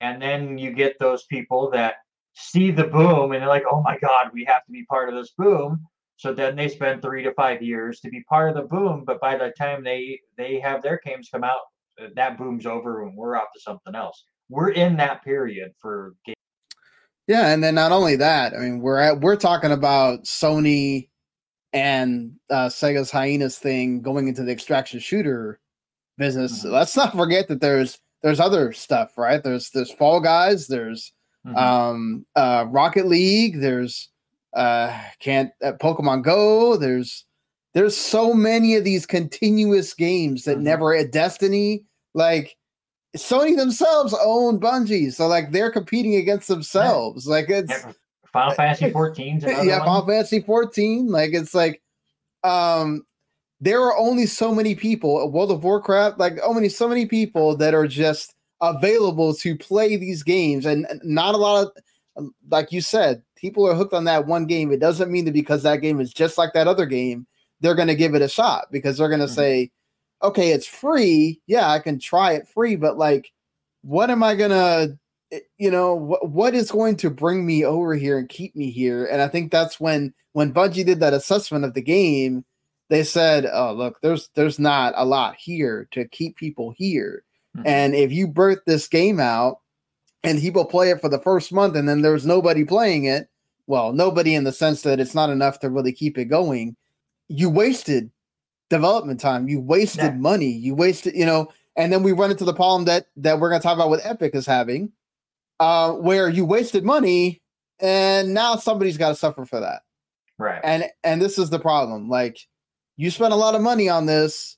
[0.00, 1.96] And then you get those people that
[2.34, 5.14] see the boom and they're like, oh my God, we have to be part of
[5.14, 5.84] this boom.
[6.16, 9.04] So then they spend three to five years to be part of the boom.
[9.04, 11.60] But by the time they they have their games come out,
[12.00, 14.24] uh, that boom's over and we're off to something else.
[14.48, 16.36] We're in that period for games.
[17.26, 21.08] Yeah, and then not only that, I mean, we're at, we're talking about Sony
[21.72, 25.58] and uh, Sega's Hyenas thing going into the extraction shooter
[26.18, 26.60] business.
[26.60, 26.72] Mm-hmm.
[26.72, 29.42] Let's not forget that there's there's other stuff, right?
[29.42, 31.12] There's there's Fall Guys, there's
[31.46, 31.56] mm-hmm.
[31.56, 34.08] um, uh, Rocket League, there's
[34.54, 37.24] uh, can't uh, Pokemon Go, there's
[37.74, 40.64] there's so many of these continuous games that mm-hmm.
[40.64, 42.56] never a Destiny like
[43.16, 47.26] Sony themselves own Bungie, so like they're competing against themselves.
[47.26, 47.32] Yeah.
[47.32, 47.84] Like it's
[48.32, 49.40] Final Fantasy 14.
[49.40, 49.86] yeah, one.
[49.86, 51.08] Final Fantasy 14.
[51.08, 51.82] Like it's like
[52.42, 53.04] um
[53.64, 57.74] there are only so many people World of Warcraft, like only so many people that
[57.74, 61.72] are just available to play these games, and not a lot
[62.16, 64.70] of like you said, people are hooked on that one game.
[64.70, 67.26] It doesn't mean that because that game is just like that other game,
[67.60, 69.34] they're gonna give it a shot because they're gonna mm-hmm.
[69.34, 69.70] say,
[70.22, 71.40] okay, it's free.
[71.46, 73.32] Yeah, I can try it free, but like,
[73.82, 74.98] what am I gonna
[75.34, 78.70] Eh, you know what what is going to bring me over here and keep me
[78.70, 82.44] here and i think that's when when bungie did that assessment of the game
[82.88, 87.24] they said oh look there's there's not a lot here to keep people here
[87.56, 87.66] mm-hmm.
[87.66, 89.60] and if you birth this game out
[90.22, 93.28] and people play it for the first month and then there's nobody playing it
[93.66, 96.76] well nobody in the sense that it's not enough to really keep it going
[97.28, 98.10] you wasted
[98.70, 100.10] development time you wasted yeah.
[100.12, 103.50] money you wasted you know and then we run into the problem that that we're
[103.50, 104.90] going to talk about what epic is having
[105.60, 107.40] uh, where you wasted money
[107.80, 109.82] and now somebody's got to suffer for that.
[110.38, 110.60] Right.
[110.64, 112.08] And and this is the problem.
[112.08, 112.38] Like
[112.96, 114.56] you spent a lot of money on this.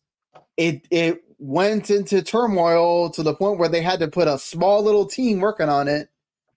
[0.56, 4.82] It it went into turmoil to the point where they had to put a small
[4.82, 6.08] little team working on it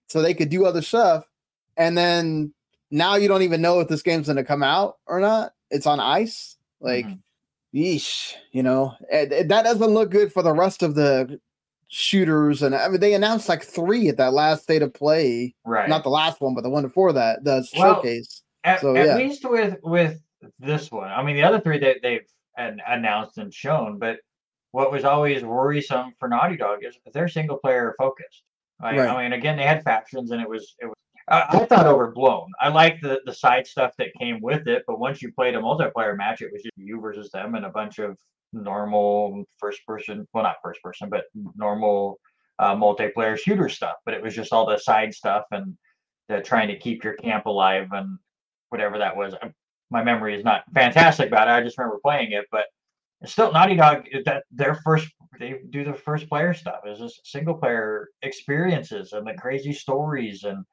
[0.06, 1.24] so they could do other stuff.
[1.76, 2.52] And then
[2.90, 5.52] now you don't even know if this game's going to come out or not.
[5.70, 6.56] It's on ice.
[6.80, 7.78] Like, mm-hmm.
[7.78, 11.38] yeesh, you know, that doesn't look good for the rest of the
[11.92, 15.54] shooters and I mean they announced like three at that last state of play.
[15.64, 15.88] Right.
[15.88, 18.42] Not the last one, but the one before that, the well, showcase.
[18.62, 19.16] At, so, at yeah.
[19.16, 20.20] least with with
[20.58, 21.10] this one.
[21.10, 22.26] I mean the other three that they've
[22.56, 24.18] announced and shown, but
[24.72, 28.42] what was always worrisome for Naughty Dog is they're single player focused.
[28.80, 28.98] Right?
[28.98, 29.08] right.
[29.08, 30.94] I mean again they had factions and it was it was
[31.28, 32.50] I, I thought overblown.
[32.60, 35.60] I liked the the side stuff that came with it, but once you played a
[35.60, 38.16] multiplayer match, it was just you versus them and a bunch of
[38.52, 41.24] normal first person, well, not first person, but
[41.56, 42.18] normal
[42.58, 43.96] uh, multiplayer shooter stuff.
[44.04, 45.76] But it was just all the side stuff and
[46.28, 48.18] the trying to keep your camp alive and
[48.70, 49.34] whatever that was.
[49.90, 51.52] My memory is not fantastic about it.
[51.52, 52.64] I just remember playing it, but
[53.20, 56.80] it's still Naughty Dog that their first they do the first player stuff.
[56.84, 60.64] It's just single player experiences and the crazy stories and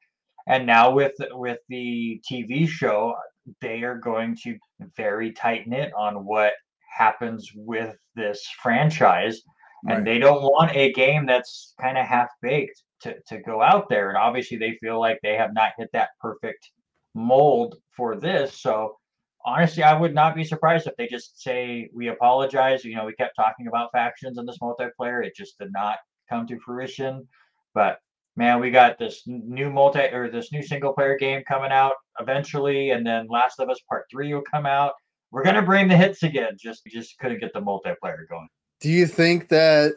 [0.46, 3.14] and now with with the TV show,
[3.60, 4.56] they are going to
[4.96, 6.52] very tight knit on what
[6.96, 9.42] happens with this franchise.
[9.84, 9.98] Right.
[9.98, 13.88] And they don't want a game that's kind of half baked to, to go out
[13.88, 14.08] there.
[14.08, 16.70] And obviously, they feel like they have not hit that perfect
[17.14, 18.60] mold for this.
[18.60, 18.96] So,
[19.44, 22.84] honestly, I would not be surprised if they just say, We apologize.
[22.84, 25.96] You know, we kept talking about factions in this multiplayer, it just did not
[26.28, 27.26] come to fruition.
[27.74, 27.98] But
[28.36, 32.90] man, we got this new multi or this new single player game coming out eventually,
[32.90, 34.92] and then Last of Us Part Three will come out,
[35.30, 36.56] we're gonna bring the hits again.
[36.58, 38.48] Just just couldn't get the multiplayer going.
[38.80, 39.94] Do you think that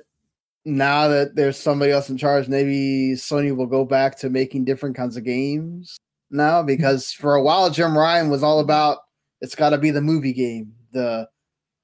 [0.65, 4.95] now that there's somebody else in charge, maybe Sony will go back to making different
[4.95, 5.97] kinds of games
[6.30, 6.63] now?
[6.63, 8.99] Because for a while, Jim Ryan was all about
[9.41, 11.27] it's got to be the movie game, the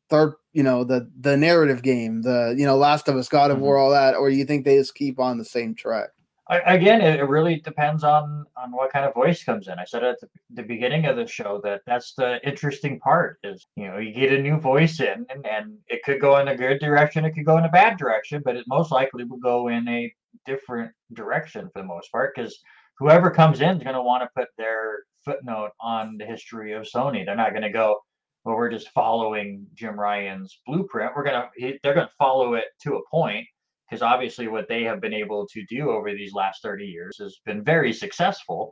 [0.10, 3.58] third, you know, the the narrative game, the you know, Last of Us, God of
[3.58, 3.66] mm-hmm.
[3.66, 4.16] War, all that.
[4.16, 6.10] Or you think they just keep on the same track?
[6.50, 10.20] again it really depends on on what kind of voice comes in i said at
[10.22, 14.14] the, the, beginning of the show that that's the interesting part is you know you
[14.14, 17.32] get a new voice in and, and it could go in a good direction it
[17.32, 20.12] could go in a bad direction but it most likely will go in a
[20.46, 22.58] different direction for the most part because
[22.98, 26.84] whoever comes in is going to want to put their footnote on the history of
[26.84, 28.00] sony they're not going to go
[28.46, 32.66] well we're just following jim ryan's blueprint we're going to they're going to follow it
[32.82, 33.46] to a point
[33.90, 37.38] because obviously what they have been able to do over these last 30 years has
[37.46, 38.72] been very successful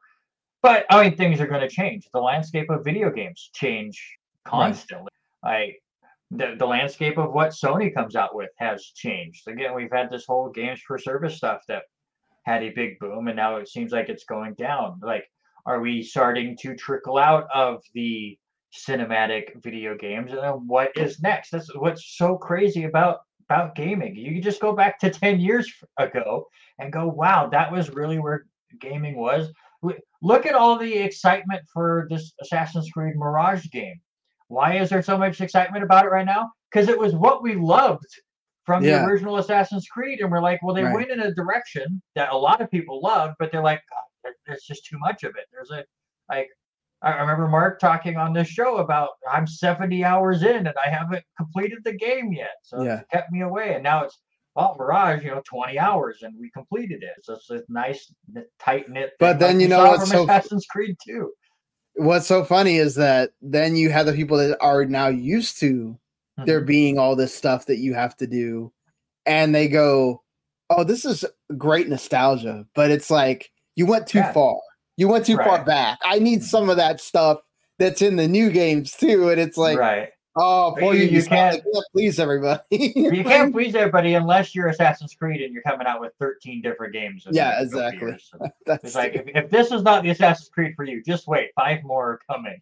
[0.65, 2.08] but I mean, things are going to change.
[2.12, 5.12] The landscape of video games change constantly.
[5.44, 5.76] Right.
[6.32, 9.48] Like the, the landscape of what Sony comes out with has changed.
[9.48, 11.84] Again, we've had this whole games for service stuff that
[12.48, 15.00] had a big boom, and now it seems like it's going down.
[15.04, 15.26] Like,
[15.65, 18.38] are we starting to trickle out of the
[18.75, 20.32] cinematic video games?
[20.32, 21.51] And then what is next?
[21.51, 24.15] That's what's so crazy about about gaming.
[24.15, 26.47] You can just go back to 10 years ago
[26.80, 28.45] and go, wow, that was really where
[28.80, 29.49] gaming was.
[30.21, 33.99] Look at all the excitement for this Assassin's Creed Mirage game.
[34.47, 36.49] Why is there so much excitement about it right now?
[36.71, 38.06] Because it was what we loved
[38.65, 38.99] from yeah.
[38.99, 40.93] the original Assassin's Creed, and we're like, well, they right.
[40.93, 43.82] went in a direction that a lot of people loved, but they're like,
[44.45, 45.45] there's just too much of it.
[45.51, 45.83] There's a
[46.29, 46.49] like,
[47.01, 51.23] I remember Mark talking on this show about I'm 70 hours in and I haven't
[51.38, 53.01] completed the game yet, so yeah.
[53.01, 53.75] it kept me away.
[53.75, 54.17] And now it's
[54.55, 57.23] well, Mirage, you know, 20 hours and we completed it.
[57.23, 58.13] So it's a nice,
[58.57, 59.11] tight knit.
[59.19, 61.29] But then you know what's so Assassin's Creed 2
[61.95, 65.97] what's so funny is that then you have the people that are now used to
[66.38, 66.45] mm-hmm.
[66.45, 68.71] there being all this stuff that you have to do
[69.25, 70.21] and they go
[70.69, 71.25] oh this is
[71.57, 74.31] great nostalgia but it's like you went too yeah.
[74.31, 74.57] far
[74.97, 75.47] you went too right.
[75.47, 77.39] far back i need some of that stuff
[77.77, 81.63] that's in the new games too and it's like right Oh, you, you, you can't,
[81.63, 82.61] can't, please everybody.
[82.69, 86.91] you can't please everybody unless you're Assassin's Creed and you're coming out with 13 different
[86.91, 87.25] games.
[87.31, 88.17] Yeah, exactly.
[88.19, 91.51] So it's like if, if this is not the Assassin's Creed for you, just wait.
[91.55, 92.59] Five more are coming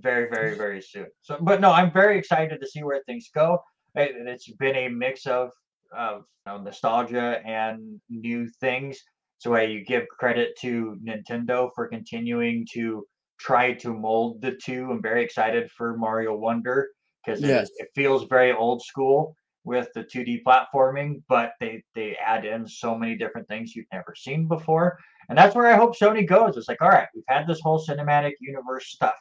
[0.00, 1.08] very, very, very soon.
[1.22, 3.62] So, but no, I'm very excited to see where things go.
[3.96, 5.50] It, it's been a mix of
[5.96, 9.02] of you know, nostalgia and new things.
[9.38, 13.04] So, I you give credit to Nintendo for continuing to
[13.38, 14.88] try to mold the two.
[14.90, 16.88] I'm very excited for Mario Wonder
[17.24, 17.68] because yes.
[17.78, 22.66] it, it, feels very old school with the 2D platforming, but they they add in
[22.66, 24.98] so many different things you've never seen before.
[25.28, 26.56] And that's where I hope Sony goes.
[26.56, 29.14] It's like, all right, we've had this whole cinematic universe stuff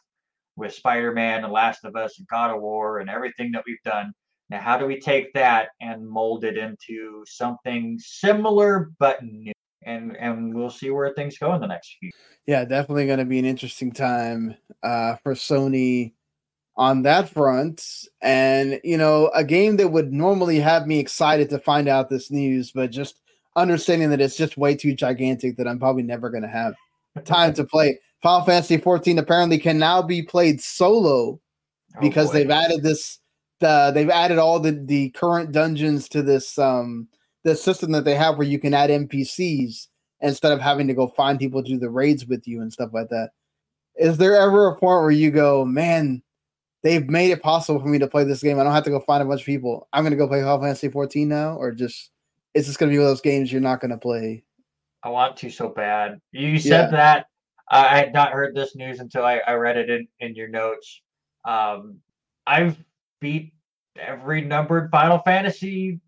[0.56, 4.14] with Spider-Man and Last of Us and God of War and everything that we've done.
[4.50, 9.52] Now, how do we take that and mold it into something similar but new?
[9.84, 12.12] And and we'll see where things go in the next few.
[12.46, 16.14] Yeah, definitely going to be an interesting time uh, for Sony
[16.78, 17.84] on that front.
[18.22, 22.32] And, you know, a game that would normally have me excited to find out this
[22.32, 23.20] news, but just
[23.56, 26.76] understanding that it's just way too gigantic that I'm probably never going to have
[27.26, 28.00] time to play.
[28.22, 31.40] Final Fantasy 14 apparently can now be played solo oh,
[32.00, 33.20] because oh they've added this
[33.60, 37.08] the they've added all the the current dungeons to this um
[37.48, 39.88] the system that they have where you can add NPCs
[40.20, 42.90] instead of having to go find people to do the raids with you and stuff
[42.92, 43.30] like that.
[43.96, 46.22] Is there ever a point where you go, man,
[46.84, 48.60] they've made it possible for me to play this game.
[48.60, 49.88] I don't have to go find a bunch of people.
[49.94, 52.12] I'm gonna go play Final Fantasy 14 now, or just
[52.54, 54.44] it's just gonna be one of those games you're not gonna play.
[55.04, 56.20] I want to so bad.
[56.34, 56.98] You said yeah.
[56.98, 57.26] that.
[57.72, 61.02] I had not heard this news until I, I read it in, in your notes.
[61.46, 62.00] Um,
[62.46, 62.78] I've
[63.22, 63.54] beat
[63.98, 66.02] every numbered Final Fantasy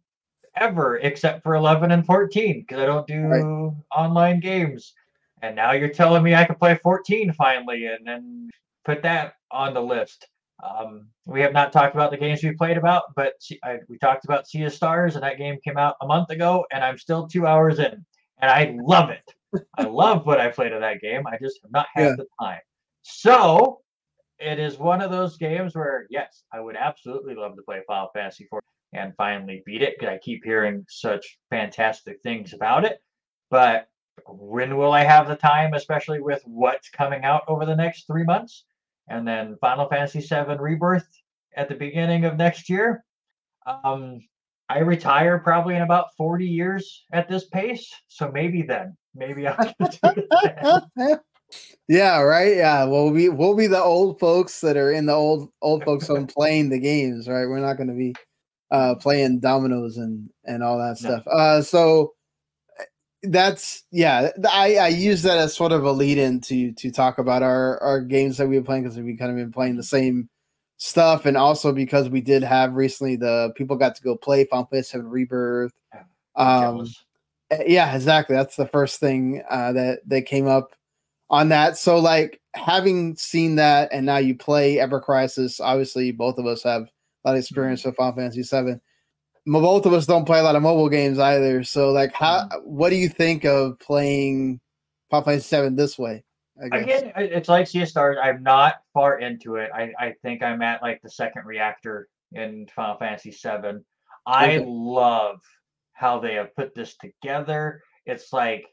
[0.56, 3.74] ever except for 11 and 14 because I don't do right.
[3.96, 4.94] online games.
[5.42, 8.50] And now you're telling me I can play 14 finally and then
[8.86, 10.28] put that on the list.
[10.62, 13.34] Um, we have not talked about the games we played about, but
[13.64, 16.66] I, we talked about Sea of Stars, and that game came out a month ago,
[16.72, 18.06] and I'm still two hours in,
[18.42, 19.24] and I love it.
[19.78, 21.26] I love what I played of that game.
[21.28, 22.16] I just have not had yeah.
[22.18, 22.60] the time.
[23.04, 23.80] So
[24.38, 28.10] it is one of those games where, yes, I would absolutely love to play Final
[28.14, 28.62] Fantasy 4
[28.94, 33.02] and finally beat it because I keep hearing such fantastic things about it.
[33.50, 33.88] But
[34.28, 38.24] when will I have the time, especially with what's coming out over the next three
[38.24, 38.66] months?
[39.10, 41.08] and then Final Fantasy VII Rebirth
[41.56, 43.04] at the beginning of next year.
[43.66, 44.22] Um,
[44.70, 49.74] I retire probably in about 40 years at this pace, so maybe then, maybe I
[49.80, 51.20] can
[51.88, 52.58] Yeah, right.
[52.58, 56.06] Yeah, we'll be we'll be the old folks that are in the old old folks
[56.06, 57.48] home playing the games, right?
[57.48, 58.14] We're not going to be
[58.72, 61.24] uh playing dominoes and and all that stuff.
[61.26, 61.32] No.
[61.32, 62.14] Uh so
[63.24, 67.18] that's yeah i i use that as sort of a lead in to to talk
[67.18, 69.84] about our our games that we've been playing because we've kind of been playing the
[69.84, 70.30] same
[70.80, 71.26] stuff.
[71.26, 74.92] And also because we did have recently the people got to go play final fantasy
[74.92, 75.74] 7 rebirth.
[76.36, 76.88] Um
[77.52, 78.36] eh, yeah exactly.
[78.36, 80.74] That's the first thing uh that that came up
[81.30, 81.78] on that.
[81.78, 86.64] So like having seen that and now you play ever crisis obviously both of us
[86.64, 86.90] have
[87.28, 87.90] lot of experience mm-hmm.
[87.90, 88.80] with final fantasy 7
[89.46, 91.64] both of us don't play a lot of mobile games either.
[91.64, 92.42] So, like, how?
[92.42, 92.60] Mm-hmm.
[92.66, 94.60] What do you think of playing
[95.10, 96.24] Final Fantasy Seven this way?
[96.62, 98.18] Again, it's like Sea Stars.
[98.22, 99.72] I'm not far into it.
[99.74, 103.84] I, I think I'm at like the second reactor in Final Fantasy Seven.
[104.28, 104.66] I okay.
[104.68, 105.40] love
[105.94, 107.82] how they have put this together.
[108.06, 108.66] It's like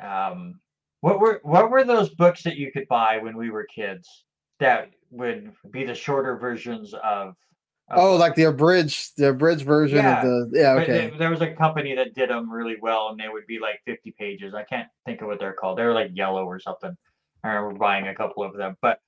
[0.00, 0.60] um,
[1.00, 4.24] What were what were those books that you could buy when we were kids
[4.60, 7.34] that would be the shorter versions of?
[7.92, 10.22] Of oh, like the abridged, the abridged version yeah.
[10.22, 10.72] of the yeah.
[10.74, 11.10] Okay.
[11.10, 13.80] They, there was a company that did them really well, and they would be like
[13.84, 14.54] fifty pages.
[14.54, 15.78] I can't think of what they're called.
[15.78, 16.96] They're like yellow or something.
[17.44, 19.00] I remember buying a couple of them, but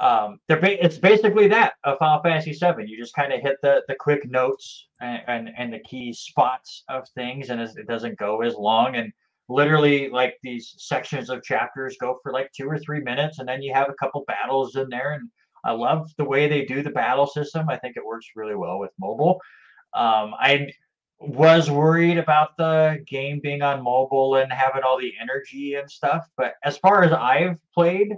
[0.00, 2.86] um, they're ba- it's basically that of Final Fantasy VII.
[2.86, 6.84] You just kind of hit the the quick notes and, and, and the key spots
[6.88, 8.96] of things, and it doesn't go as long.
[8.96, 9.12] And
[9.50, 13.60] literally like these sections of chapters go for like two or three minutes and then
[13.60, 15.28] you have a couple battles in there and
[15.64, 17.68] i love the way they do the battle system.
[17.68, 19.40] I think it works really well with mobile.
[19.94, 20.70] Um, i
[21.18, 26.26] was worried about the game being on mobile and having all the energy and stuff
[26.38, 28.14] but as far as i've played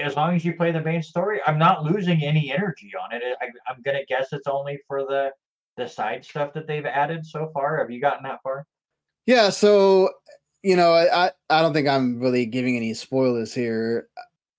[0.00, 3.22] as long as you play the main story i'm not losing any energy on it.
[3.42, 5.30] I, i'm gonna guess it's only for the
[5.76, 7.78] the side stuff that they've added so far.
[7.78, 8.66] Have you gotten that far?
[9.26, 10.10] Yeah so
[10.62, 14.08] you know, I I don't think I'm really giving any spoilers here.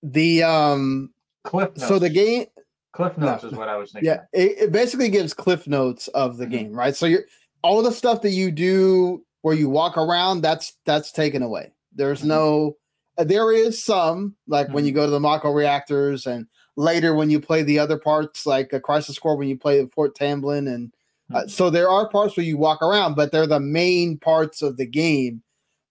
[0.02, 1.13] The um
[1.44, 1.88] cliff notes.
[1.88, 2.46] So the game
[2.92, 4.08] cliff notes no, is what I was thinking.
[4.08, 6.52] Yeah, it, it, basically gives cliff notes of the mm-hmm.
[6.52, 6.94] game, right?
[6.96, 7.24] So you're
[7.62, 11.72] all the stuff that you do where you walk around, that's that's taken away.
[11.94, 12.28] There's mm-hmm.
[12.28, 12.76] no
[13.18, 14.74] uh, there is some like mm-hmm.
[14.74, 15.00] when you mm-hmm.
[15.00, 18.80] go to the Mako reactors and later when you play the other parts like a
[18.80, 20.92] crisis core when you play the Fort Tamblin and
[21.32, 21.48] uh, mm-hmm.
[21.48, 24.86] so there are parts where you walk around but they're the main parts of the
[24.86, 25.42] game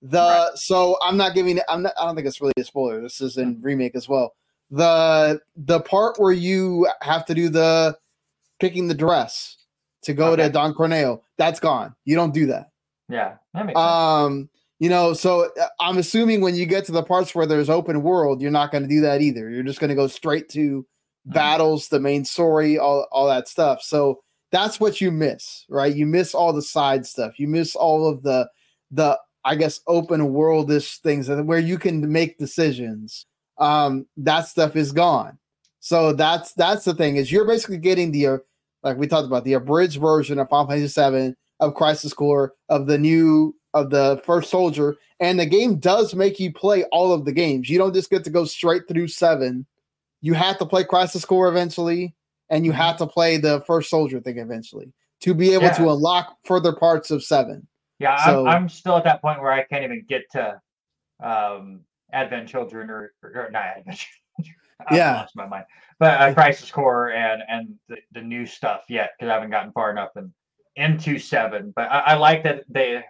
[0.04, 0.58] the right.
[0.58, 1.64] so I'm not giving it.
[1.70, 1.93] I'm not.
[1.99, 3.01] I don't think it's really a spoiler.
[3.01, 4.36] This is in remake as well.
[4.74, 7.95] The the part where you have to do the
[8.59, 9.57] picking the dress
[10.01, 10.43] to go okay.
[10.43, 11.95] to Don Corneo, that's gone.
[12.05, 12.71] You don't do that.
[13.07, 14.49] Yeah, that um,
[14.80, 18.01] you know, so uh, I'm assuming when you get to the parts where there's open
[18.01, 19.47] world, you're not going to do that either.
[19.49, 21.34] You're just going to go straight to mm-hmm.
[21.34, 23.84] battles, the main story, all all that stuff.
[23.84, 25.95] So that's what you miss, right?
[25.95, 27.39] You miss all the side stuff.
[27.39, 28.49] You miss all of the
[28.89, 33.28] the I guess open worldish things where you can make decisions.
[33.58, 35.38] Um, that stuff is gone.
[35.80, 38.38] So that's that's the thing is you're basically getting the uh,
[38.84, 42.88] like we talked about the abridged version of Final Fantasy VII of Crisis Core of
[42.88, 47.26] the new of the first soldier, and the game does make you play all of
[47.26, 47.70] the games.
[47.70, 49.66] You don't just get to go straight through seven.
[50.22, 52.16] You have to play Crisis Core eventually,
[52.49, 52.82] and you mm-hmm.
[52.82, 55.74] have to play the first soldier thing eventually to be able yeah.
[55.74, 57.68] to unlock further parts of seven.
[57.99, 60.62] Yeah, so, I'm, I'm still at that point where I can't even get to
[61.22, 61.82] um,
[62.14, 64.55] Advent Children or, or, not Advent Children.
[64.91, 65.64] Yeah, lost my mind.
[65.99, 69.72] But uh, Crisis Core and and the, the new stuff yet because I haven't gotten
[69.72, 70.34] far enough in,
[70.76, 71.72] into seven.
[71.74, 73.01] But I, I like that they.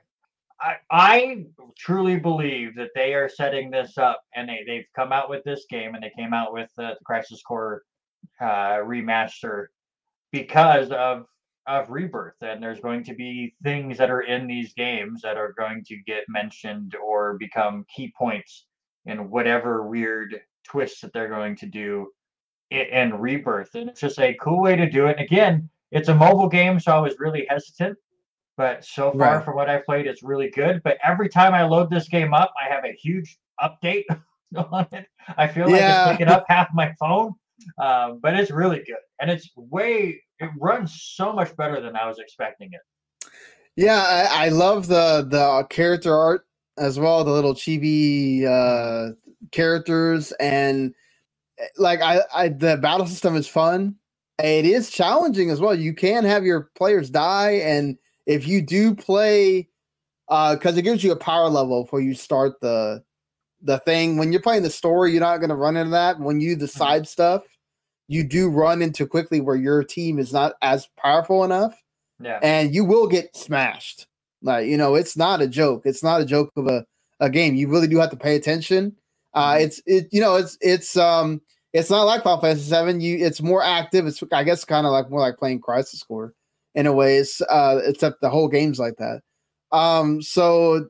[0.62, 1.46] I, I
[1.76, 5.66] truly believe that they are setting this up, and they they've come out with this
[5.68, 7.82] game, and they came out with the, the Crisis Core
[8.40, 9.68] uh, remaster
[10.32, 11.26] because of
[11.66, 15.54] of rebirth and there's going to be things that are in these games that are
[15.58, 18.66] going to get mentioned or become key points
[19.06, 22.08] in whatever weird twists that they're going to do
[22.72, 26.16] and rebirth and it's just a cool way to do it and again it's a
[26.16, 27.96] mobile game so i was really hesitant
[28.58, 29.46] but so far right.
[29.46, 32.52] from what i played it's really good but every time i load this game up
[32.64, 34.06] i have a huge update
[34.72, 35.06] on it
[35.38, 36.10] i feel like yeah.
[36.10, 37.34] it's taking up half my phone
[37.78, 42.08] um, but it's really good and it's way it runs so much better than I
[42.08, 43.30] was expecting it.
[43.76, 46.46] Yeah, I, I love the the character art
[46.78, 49.14] as well, the little chibi uh,
[49.52, 50.94] characters, and
[51.78, 53.96] like I, I the battle system is fun.
[54.40, 55.76] It is challenging as well.
[55.76, 59.70] You can have your players die, and if you do play,
[60.28, 63.04] because uh, it gives you a power level before you start the
[63.62, 64.18] the thing.
[64.18, 66.20] When you're playing the story, you're not going to run into that.
[66.20, 66.78] When you the mm-hmm.
[66.78, 67.44] side stuff,
[68.08, 71.82] you do run into quickly where your team is not as powerful enough.
[72.20, 72.40] Yeah.
[72.42, 74.08] And you will get smashed.
[74.44, 75.84] Like, you know, it's not a joke.
[75.86, 76.86] It's not a joke of a,
[77.20, 77.56] a game.
[77.56, 78.96] You really do have to pay attention.
[79.34, 79.64] Uh mm-hmm.
[79.64, 81.42] it's it you know, it's it's um
[81.72, 83.02] it's not like Final Fantasy 7.
[83.02, 84.06] You it's more active.
[84.06, 86.34] It's I guess kind of like more like playing Crisis Core
[86.76, 87.18] in a way.
[87.18, 89.22] It's, uh except the whole game's like that.
[89.72, 90.88] Um so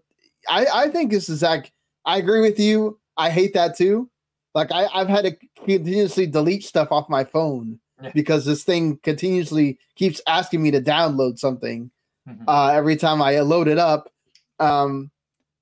[0.50, 1.72] I I think this is like
[2.06, 3.00] I agree with you.
[3.16, 4.10] I hate that too.
[4.56, 7.80] Like I, I've had to continuously delete stuff off my phone
[8.14, 11.90] because this thing continuously keeps asking me to download something
[12.28, 12.44] mm-hmm.
[12.48, 14.12] uh, every time I load it up.
[14.60, 15.12] Um,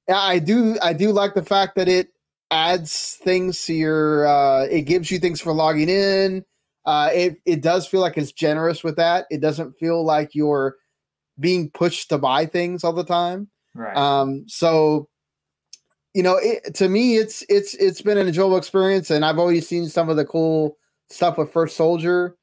[0.10, 2.10] I do I do like the fact that it
[2.50, 6.46] adds things to your uh, it gives you things for logging in.
[6.86, 9.26] Uh, it it does feel like it's generous with that.
[9.30, 10.76] It doesn't feel like you're
[11.40, 13.50] being pushed to buy things all the time.
[13.74, 13.96] Right.
[13.96, 15.08] Um, so
[16.14, 19.62] you know, it, to me, it's it's it's been an enjoyable experience, and I've already
[19.62, 20.78] seen some of the cool
[21.10, 22.36] stuff with First Soldier.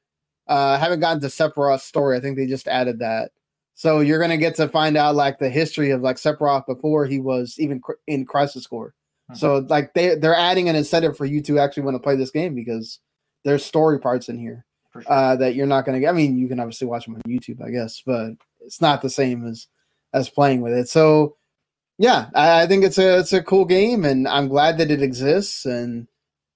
[0.47, 2.17] Uh, I haven't gotten to Sephiroth's story.
[2.17, 3.31] I think they just added that,
[3.79, 7.21] so you're gonna get to find out like the history of like Sephiroth before he
[7.21, 8.93] was even in Crisis Core,
[9.29, 9.37] Mm-hmm.
[9.37, 12.31] So like they they're adding an incentive for you to actually want to play this
[12.31, 12.99] game because
[13.45, 15.03] there's story parts in here sure.
[15.07, 16.09] uh, that you're not going to get.
[16.09, 19.09] I mean, you can obviously watch them on YouTube, I guess, but it's not the
[19.09, 19.67] same as
[20.13, 20.89] as playing with it.
[20.89, 21.35] So
[21.99, 25.03] yeah, I, I think it's a it's a cool game, and I'm glad that it
[25.03, 25.65] exists.
[25.65, 26.07] And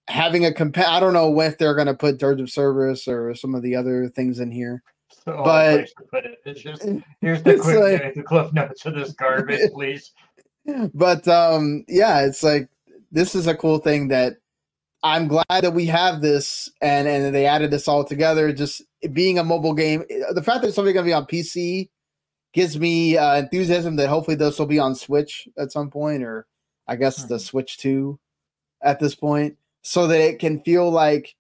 [0.08, 3.36] having a comp, I don't know if they're going to put Dirge of Cerberus or
[3.36, 4.82] some of the other things in here.
[5.34, 6.40] So but put it.
[6.44, 6.86] It's just
[7.22, 10.12] here's the quick like, the cliff notes of this garbage, please.
[10.94, 12.68] But um, yeah, it's like
[13.10, 14.34] this is a cool thing that
[15.02, 18.52] I'm glad that we have this and and they added this all together.
[18.52, 18.82] Just
[19.14, 21.90] being a mobile game, the fact that it's something going to be on PC
[22.54, 26.48] gives me uh, enthusiasm that hopefully this will be on Switch at some point, or
[26.86, 27.34] I guess mm-hmm.
[27.34, 28.20] the Switch Two
[28.82, 31.34] at this point, so that it can feel like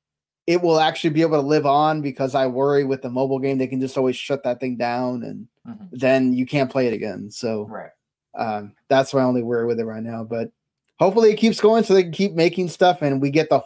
[0.48, 2.02] it will actually be able to live on.
[2.02, 5.24] Because I worry with the mobile game, they can just always shut that thing down,
[5.24, 5.86] and mm-hmm.
[5.92, 7.30] then you can't play it again.
[7.32, 7.92] So right.
[8.38, 10.24] um, that's my only worry with it right now.
[10.24, 10.52] But
[11.00, 13.64] hopefully, it keeps going so they can keep making stuff, and we get the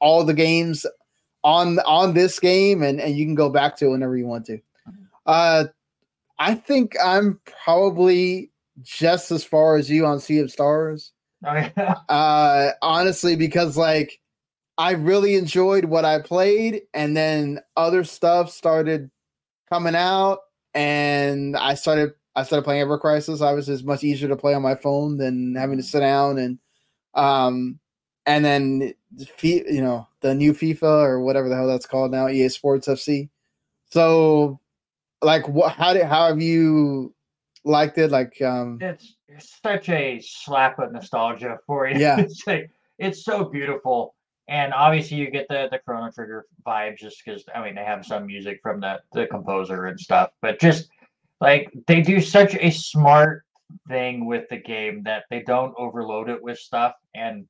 [0.00, 0.86] all the games
[1.44, 4.46] on on this game, and and you can go back to it whenever you want
[4.46, 4.56] to.
[4.56, 5.02] Mm-hmm.
[5.26, 5.64] Uh,
[6.38, 8.50] I think I'm probably
[8.82, 11.12] just as far as you on Sea of Stars.
[11.44, 11.94] Oh, yeah.
[12.08, 14.20] uh, honestly, because like
[14.78, 19.10] I really enjoyed what I played, and then other stuff started
[19.68, 20.40] coming out,
[20.74, 23.40] and I started I started playing Ever Crisis.
[23.40, 26.38] I was just much easier to play on my phone than having to sit down
[26.38, 26.58] and
[27.14, 27.80] um
[28.26, 28.92] and then
[29.42, 33.30] you know the new FIFA or whatever the hell that's called now, EA Sports FC.
[33.90, 34.60] So
[35.22, 37.14] like what how did how have you
[37.64, 42.46] liked it like um it's, it's such a slap of nostalgia for you yeah it's
[42.46, 44.14] like it's so beautiful
[44.48, 48.04] and obviously you get the the chrono trigger vibes just because i mean they have
[48.04, 50.88] some music from the the composer and stuff but just
[51.40, 53.42] like they do such a smart
[53.88, 57.46] thing with the game that they don't overload it with stuff and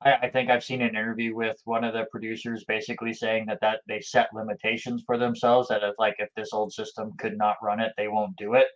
[0.00, 3.60] I, I, think I've seen an interview with one of the producers basically saying that
[3.62, 7.56] that they set limitations for themselves that if like if this old system could not
[7.62, 8.66] run it, they won't do it.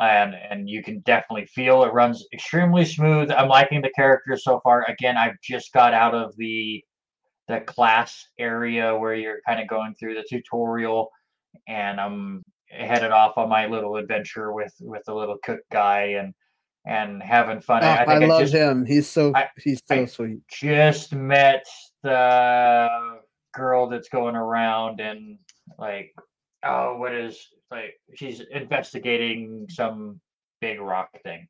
[0.00, 3.30] And and you can definitely feel it runs extremely smooth.
[3.30, 4.84] I'm liking the characters so far.
[4.88, 6.82] Again, I've just got out of the
[7.48, 11.10] the class area where you're kind of going through the tutorial
[11.66, 16.34] and I'm headed off on my little adventure with with the little cook guy and
[16.86, 17.82] and having fun.
[17.82, 18.84] Oh, I, I, I love just, him.
[18.84, 20.40] He's so I, he's so sweet.
[20.48, 21.66] Just met
[22.02, 22.88] the
[23.54, 25.38] girl that's going around and
[25.78, 26.14] like
[26.64, 30.20] oh what is like she's investigating some
[30.60, 31.46] big rock thing.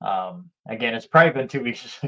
[0.00, 1.98] Um again it's probably been two weeks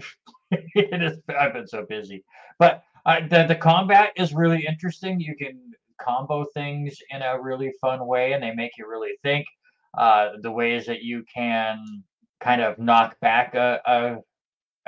[0.50, 2.24] it is I've been so busy.
[2.58, 5.20] But uh, the the combat is really interesting.
[5.20, 9.46] You can combo things in a really fun way and they make you really think.
[9.96, 12.02] Uh, the ways that you can
[12.40, 14.16] kind of knock back a, a,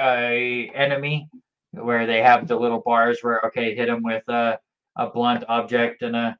[0.01, 1.29] a enemy
[1.73, 4.59] where they have the little bars where okay hit them with a,
[4.97, 6.37] a blunt object and a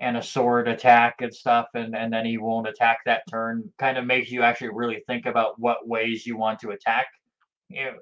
[0.00, 3.96] and a sword attack and stuff and and then he won't attack that turn kind
[3.96, 7.06] of makes you actually really think about what ways you want to attack
[7.72, 7.92] you know,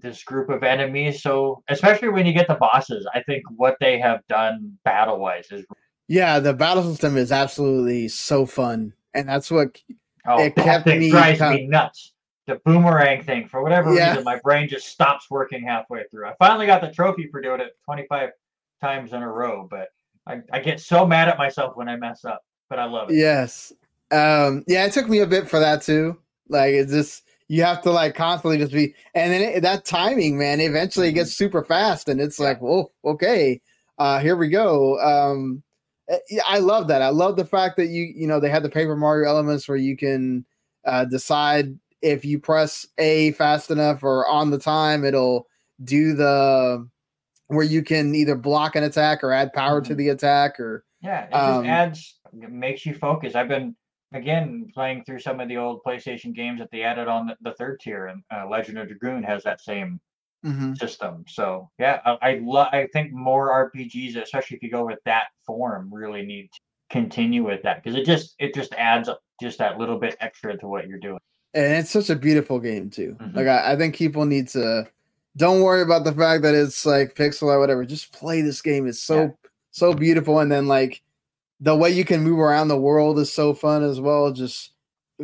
[0.00, 3.98] this group of enemies so especially when you get the bosses i think what they
[3.98, 5.64] have done battle wise is
[6.08, 9.78] yeah the battle system is absolutely so fun and that's what
[10.26, 11.54] Oh, it that thing me drives come...
[11.54, 12.12] me nuts.
[12.46, 14.10] The boomerang thing, for whatever yeah.
[14.10, 16.28] reason, my brain just stops working halfway through.
[16.28, 18.30] I finally got the trophy for doing it 25
[18.80, 19.88] times in a row, but
[20.28, 23.16] I, I get so mad at myself when I mess up, but I love it.
[23.16, 23.72] Yes.
[24.12, 26.18] Um, yeah, it took me a bit for that too.
[26.48, 30.38] Like, it's just, you have to like constantly just be, and then it, that timing,
[30.38, 31.44] man, eventually it gets mm-hmm.
[31.44, 33.60] super fast and it's like, well, okay,
[33.98, 35.00] uh, here we go.
[35.00, 35.62] Um,
[36.08, 37.02] Eh, I love that.
[37.02, 39.76] I love the fact that you you know they had the Paper Mario elements where
[39.76, 40.44] you can
[40.84, 45.46] uh, decide if you press A fast enough or on the time, it'll
[45.84, 46.88] do the
[47.48, 49.88] where you can either block an attack or add power mm-hmm.
[49.88, 53.34] to the attack or yeah, it um, just adds makes you focus.
[53.34, 53.74] I've been
[54.12, 57.52] again playing through some of the old PlayStation games that they added on the, the
[57.56, 60.00] third tier, and uh, Legend of Dragoon has that same
[60.44, 60.74] mm-hmm.
[60.74, 61.24] system.
[61.28, 65.26] So yeah, I I, lo- I think more RPGs, especially if you go with that
[65.46, 69.08] form, really need to continue with that because it just it just adds
[69.40, 71.18] just that little bit extra to what you're doing.
[71.54, 73.16] And it's such a beautiful game too.
[73.20, 73.36] Mm-hmm.
[73.36, 74.86] Like I, I think people need to
[75.36, 77.84] don't worry about the fact that it's like pixel or whatever.
[77.84, 78.86] Just play this game.
[78.86, 79.28] It's so yeah.
[79.70, 81.02] so beautiful, and then like
[81.60, 84.32] the way you can move around the world is so fun as well.
[84.32, 84.72] Just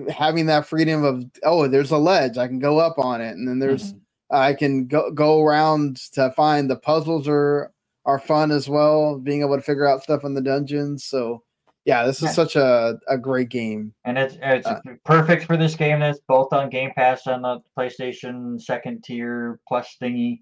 [0.09, 3.47] having that freedom of oh, there's a ledge, I can go up on it, and
[3.47, 4.37] then there's mm-hmm.
[4.37, 7.72] I can go go around to find the puzzles are
[8.05, 9.18] are fun as well.
[9.18, 11.05] Being able to figure out stuff in the dungeons.
[11.05, 11.43] So
[11.85, 12.30] yeah, this is yeah.
[12.30, 13.93] such a, a great game.
[14.05, 17.61] And it's it's uh, perfect for this game that's both on Game Pass on the
[17.76, 20.39] PlayStation second tier plus thingy.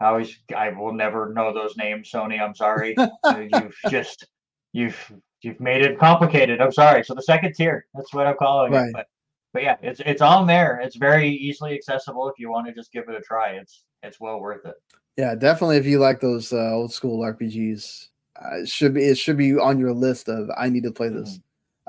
[0.00, 2.40] I always I will never know those names, Sony.
[2.40, 2.94] I'm sorry.
[3.52, 4.26] you've just
[4.72, 5.12] you've
[5.44, 6.60] you've made it complicated.
[6.60, 7.04] I'm sorry.
[7.04, 8.88] So the second tier, that's what I'm calling right.
[8.88, 8.92] it.
[8.92, 9.06] But
[9.52, 10.80] but yeah, it's it's on there.
[10.80, 13.50] It's very easily accessible if you want to just give it a try.
[13.50, 14.74] It's it's well worth it.
[15.16, 15.76] Yeah, definitely.
[15.76, 18.08] If you like those uh, old school RPGs,
[18.42, 21.08] uh, it should be it should be on your list of I need to play
[21.08, 21.38] this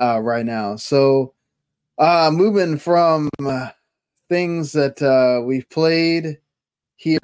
[0.00, 0.04] mm-hmm.
[0.04, 0.76] uh, right now.
[0.76, 1.34] So,
[1.98, 3.70] uh, moving from uh,
[4.28, 6.38] things that uh, we've played
[6.94, 7.18] here,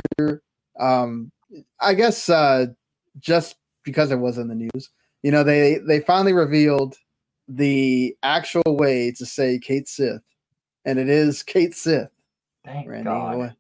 [0.79, 1.31] um,
[1.81, 2.67] I guess uh,
[3.21, 4.91] just because it was in the news,
[5.23, 6.97] you know, they they finally revealed
[7.49, 10.23] the actual way to say Cait Sith,
[10.85, 12.11] and it is Cait Sith.
[12.65, 13.05] Thank Randy.
[13.05, 13.57] God.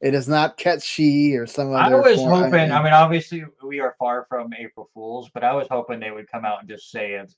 [0.00, 1.96] It is not Ketchi or some other.
[1.96, 2.30] I was form.
[2.30, 2.54] hoping.
[2.54, 5.98] I mean, I mean, obviously, we are far from April Fools, but I was hoping
[5.98, 7.32] they would come out and just say it.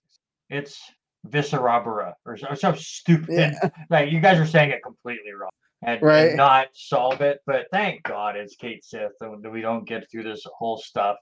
[0.51, 0.81] It's
[1.29, 3.29] Viscerabra or, or some stupid.
[3.31, 3.71] Yeah.
[3.89, 5.51] Like you guys are saying it completely wrong.
[5.83, 6.29] And, right.
[6.29, 7.41] and, not solve it.
[7.47, 11.19] But thank God it's Cait Sith, and we don't get through this whole stuff.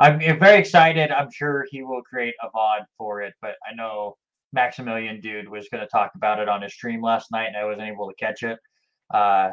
[0.00, 1.10] I'm very excited.
[1.10, 4.16] I'm sure he will create a VOD for it, but I know
[4.52, 7.64] Maximilian Dood was going to talk about it on his stream last night, and I
[7.64, 8.58] wasn't able to catch it.
[9.12, 9.50] Uh,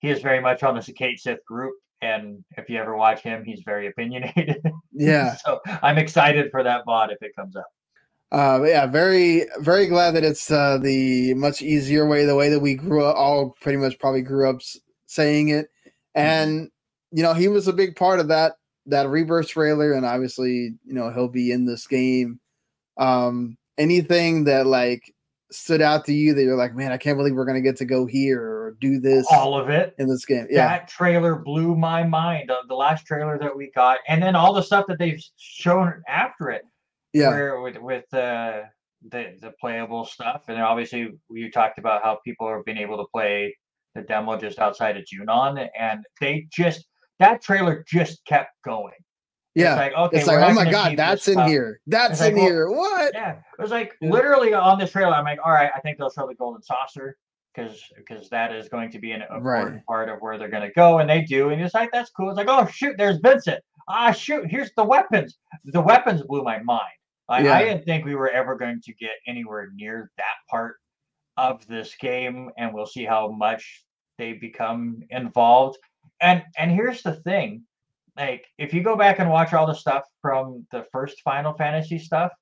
[0.00, 3.44] he is very much on the Cicade Sith group, and if you ever watch him,
[3.44, 4.62] he's very opinionated.
[5.00, 5.36] Yeah.
[5.36, 7.64] so I'm excited for that VOD if it comes out.
[8.32, 12.58] Uh, yeah, very, very glad that it's uh, the much easier way, the way that
[12.58, 14.60] we grew up, all pretty much probably grew up
[15.06, 16.20] saying it, mm-hmm.
[16.20, 17.16] and mm-hmm.
[17.16, 18.54] you know he was a big part of that
[18.88, 22.40] that rebirth trailer, and obviously you know he'll be in this game.
[22.96, 25.14] Um, anything that like
[25.50, 27.84] stood out to you that you're like, man, I can't believe we're gonna get to
[27.84, 29.26] go here or do this.
[29.30, 30.46] All of it in this game.
[30.50, 32.50] Yeah, that trailer blew my mind.
[32.50, 36.02] Uh, the last trailer that we got, and then all the stuff that they've shown
[36.08, 36.62] after it.
[37.12, 38.62] Yeah, where, with with uh,
[39.10, 42.98] the the playable stuff, and then obviously you talked about how people are being able
[42.98, 43.56] to play
[43.94, 46.86] the demo just outside of Junon, and they just
[47.18, 48.92] that trailer just kept going.
[49.54, 49.72] Yeah.
[49.72, 51.48] It's like, okay, it's like, oh my God, that's in stuff.
[51.48, 51.80] here.
[51.86, 52.70] That's in like, here.
[52.70, 53.12] Well, what?
[53.14, 53.32] Yeah.
[53.32, 56.28] It was like literally on this trailer, I'm like, all right, I think they'll show
[56.28, 57.16] the golden saucer
[57.54, 59.86] because because that is going to be an important right.
[59.86, 60.98] part of where they're going to go.
[60.98, 61.48] And they do.
[61.50, 62.30] And it's like, that's cool.
[62.30, 63.60] It's like, oh, shoot, there's Vincent.
[63.88, 65.38] Ah, shoot, here's the weapons.
[65.64, 66.82] The weapons blew my mind.
[67.28, 67.54] Like, yeah.
[67.54, 70.76] I didn't think we were ever going to get anywhere near that part
[71.36, 72.50] of this game.
[72.58, 73.84] And we'll see how much
[74.18, 75.78] they become involved.
[76.20, 77.64] And and here's the thing
[78.18, 81.98] like if you go back and watch all the stuff from the first Final Fantasy
[81.98, 82.32] stuff,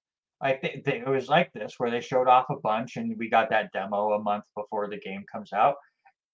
[0.40, 3.50] I think it was like this where they showed off a bunch and we got
[3.50, 5.76] that demo a month before the game comes out.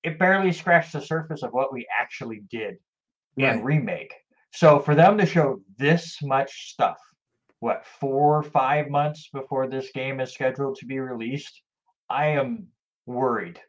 [0.03, 2.77] It barely scratched the surface of what we actually did
[3.37, 3.57] right.
[3.57, 4.15] in remake.
[4.53, 6.99] So for them to show this much stuff,
[7.61, 11.63] what four or five months before this game is scheduled to be released,
[12.11, 12.67] I am
[13.07, 13.61] worried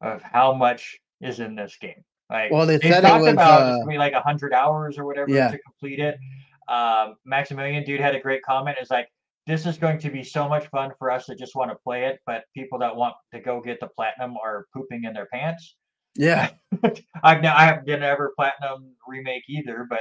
[0.00, 2.04] of how much is in this game.
[2.32, 4.54] Like, well, they, they said talked it was, about uh, it's gonna be like hundred
[4.54, 5.50] hours or whatever yeah.
[5.50, 6.18] to complete it.
[6.66, 8.78] Um, Maximilian Dood had a great comment.
[8.80, 9.08] Is like
[9.46, 12.06] this is going to be so much fun for us that just want to play
[12.06, 15.76] it, but people that want to go get the platinum are pooping in their pants.
[16.14, 16.50] Yeah,
[17.22, 20.00] I've now I haven't done ever platinum remake either, but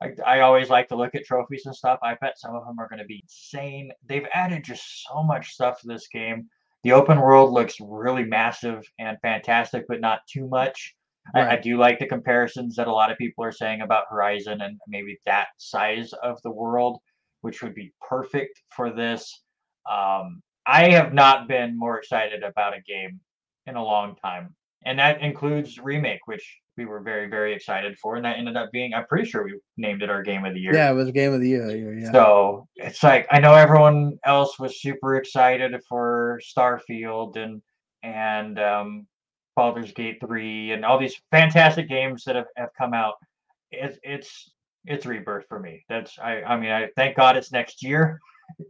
[0.00, 1.98] I, I always like to look at trophies and stuff.
[2.02, 3.90] I bet some of them are going to be insane.
[4.06, 6.48] They've added just so much stuff to this game.
[6.84, 10.94] The open world looks really massive and fantastic, but not too much.
[11.34, 11.48] Right.
[11.48, 14.60] I, I, do like the comparisons that a lot of people are saying about Horizon
[14.60, 16.98] and maybe that size of the world,
[17.42, 19.42] which would be perfect for this.
[19.90, 23.20] Um, I have not been more excited about a game
[23.66, 24.54] in a long time,
[24.84, 26.44] and that includes remake, which
[26.76, 29.58] we were very very excited for, and that ended up being I'm pretty sure we
[29.76, 30.74] named it our game of the year.
[30.74, 31.98] Yeah, it was game of the year.
[31.98, 32.12] Yeah.
[32.12, 37.60] So it's like I know everyone else was super excited for Starfield and
[38.02, 39.06] and um,
[39.58, 43.14] Baldur's Gate 3 and all these fantastic games that have, have come out.
[43.72, 44.52] It's it's
[44.84, 45.84] it's rebirth for me.
[45.88, 48.20] That's I I mean I thank God it's next year.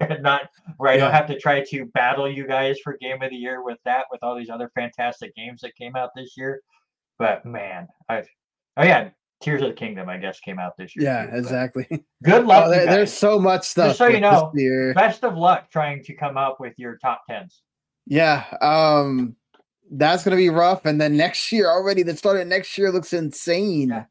[0.20, 1.01] not where I yeah.
[1.01, 4.07] don't have to try to battle you guys for game of the year with that
[4.11, 6.62] with all these other fantastic games that came out this year.
[7.18, 8.22] But man, I
[8.78, 9.11] oh yeah,
[9.43, 11.05] Tears of the Kingdom, I guess, came out this year.
[11.05, 11.86] Yeah, too, exactly.
[12.24, 12.64] Good luck.
[12.66, 13.89] Oh, there, there's so much stuff.
[13.89, 14.51] Just so you know,
[14.95, 17.61] best of luck trying to come up with your top tens.
[18.07, 18.47] Yeah.
[18.62, 19.36] Um
[19.91, 20.84] that's gonna be rough.
[20.84, 23.89] And then next year already, the start of next year looks insane.
[23.91, 24.05] Yeah.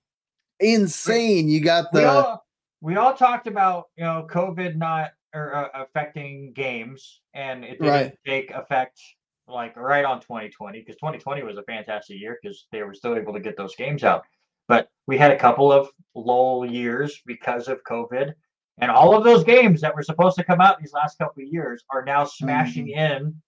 [0.60, 1.48] Insane.
[1.50, 2.46] You got the we all,
[2.82, 7.88] we all, talked about you know COVID not or uh, affecting games, and it didn't
[7.88, 8.18] right.
[8.26, 9.00] take effect
[9.48, 13.34] like right on 2020 because 2020 was a fantastic year because they were still able
[13.34, 14.24] to get those games out.
[14.68, 18.34] But we had a couple of lull years because of COVID,
[18.80, 21.50] And all of those games that were supposed to come out these last couple of
[21.50, 23.26] years are now smashing mm-hmm.
[23.26, 23.42] in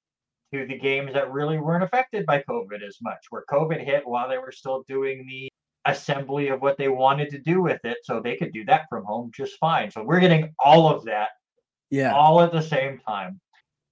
[0.53, 4.29] to the games that really weren't affected by COVID as much, where COVID hit while
[4.29, 5.49] they were still doing the
[5.85, 7.97] assembly of what they wanted to do with it.
[8.03, 9.91] So they could do that from home just fine.
[9.91, 11.29] So we're getting all of that
[11.89, 13.39] yeah all at the same time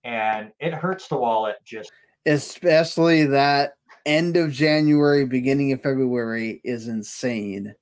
[0.03, 1.91] and it hurts the wallet just
[2.26, 3.74] especially that
[4.05, 7.74] end of january beginning of february is insane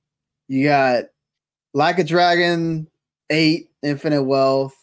[0.48, 1.04] you got
[1.74, 2.86] like a dragon
[3.30, 4.74] 8 infinite wealth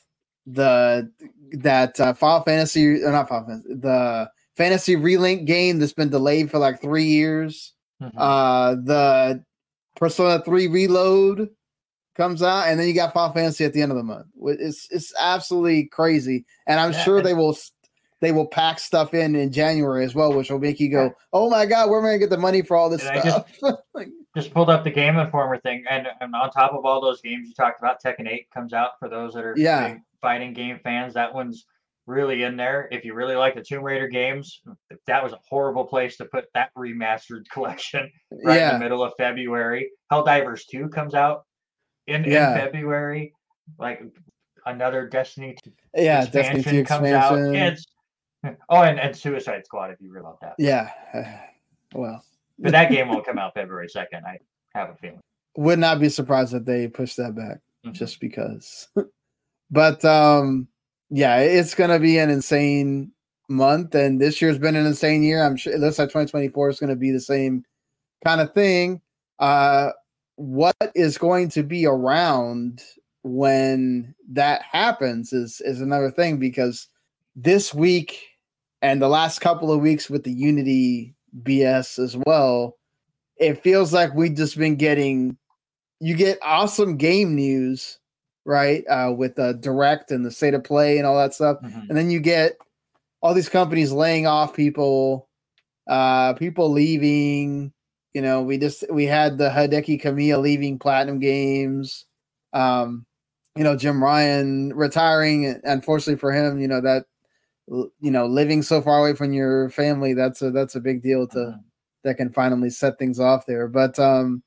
[0.46, 1.12] the
[1.54, 6.51] that uh, Final Fantasy or not Final Fantasy, the Fantasy Relink game that's been delayed
[6.51, 7.74] for like three years.
[8.01, 8.18] Mm-hmm.
[8.18, 9.43] Uh, the
[9.95, 11.49] Persona 3 Reload
[12.16, 14.28] comes out, and then you got Final Fantasy at the end of the month.
[14.43, 17.04] It's it's absolutely crazy, and I'm yeah.
[17.04, 17.58] sure they will
[18.20, 21.49] they will pack stuff in in January as well, which will make you go, "Oh
[21.49, 23.47] my god, where am I going to get the money for all this and stuff?"
[23.60, 27.01] Just, like, just, pulled up the Game Informer thing, and, and on top of all
[27.01, 30.53] those games you talked about, Tekken 8 comes out for those that are yeah fighting
[30.53, 31.13] game fans.
[31.13, 31.67] That one's
[32.07, 32.88] really in there.
[32.91, 34.61] If you really like the Tomb Raider games,
[35.05, 38.11] that was a horrible place to put that remastered collection
[38.43, 38.69] right yeah.
[38.69, 39.91] in the middle of February.
[40.11, 41.45] Helldivers 2 comes out
[42.07, 42.53] in, yeah.
[42.53, 43.34] in February.
[43.78, 44.01] Like
[44.65, 45.55] another Destiny
[45.95, 47.55] yeah, expansion Destiny comes expansion.
[47.55, 47.74] out.
[47.74, 47.86] It's,
[48.69, 50.55] oh, and, and Suicide Squad if you really love that.
[50.57, 50.89] Yeah.
[51.93, 52.24] well.
[52.59, 54.26] but that game won't come out February 2nd.
[54.26, 54.38] I
[54.76, 55.21] have a feeling.
[55.55, 57.93] Would not be surprised if they push that back mm-hmm.
[57.93, 58.89] just because.
[59.74, 60.67] but um
[61.09, 63.11] yeah, it's gonna be an insane
[63.49, 65.43] month, and this year's been an insane year.
[65.43, 67.65] I'm sure it looks like 2024 is gonna be the same
[68.24, 69.01] kind of thing.
[69.39, 69.91] Uh
[70.36, 72.82] what is going to be around
[73.24, 76.88] when that happens is is another thing because
[77.36, 78.19] this week
[78.82, 81.13] and the last couple of weeks with the unity
[81.43, 82.78] bs as well
[83.38, 85.38] it feels like we've just been getting
[85.99, 87.99] you get awesome game news
[88.46, 91.80] right uh with the direct and the state of play and all that stuff mm-hmm.
[91.88, 92.58] and then you get
[93.22, 95.30] all these companies laying off people
[95.88, 97.74] uh people leaving
[98.14, 102.06] you know, we just we had the Hideki Kamiya leaving Platinum Games.
[102.54, 103.06] Um,
[103.56, 105.60] you know, Jim Ryan retiring.
[105.64, 107.06] Unfortunately for him, you know that
[107.68, 111.26] you know living so far away from your family that's a that's a big deal
[111.28, 111.60] to mm-hmm.
[112.04, 113.68] that can finally set things off there.
[113.68, 114.44] But um,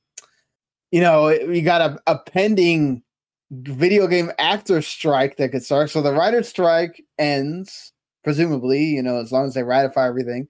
[0.92, 3.02] you know, we got a, a pending
[3.50, 5.90] video game actor strike that could start.
[5.90, 7.92] So the writer strike ends,
[8.24, 10.48] presumably, you know, as long as they ratify everything.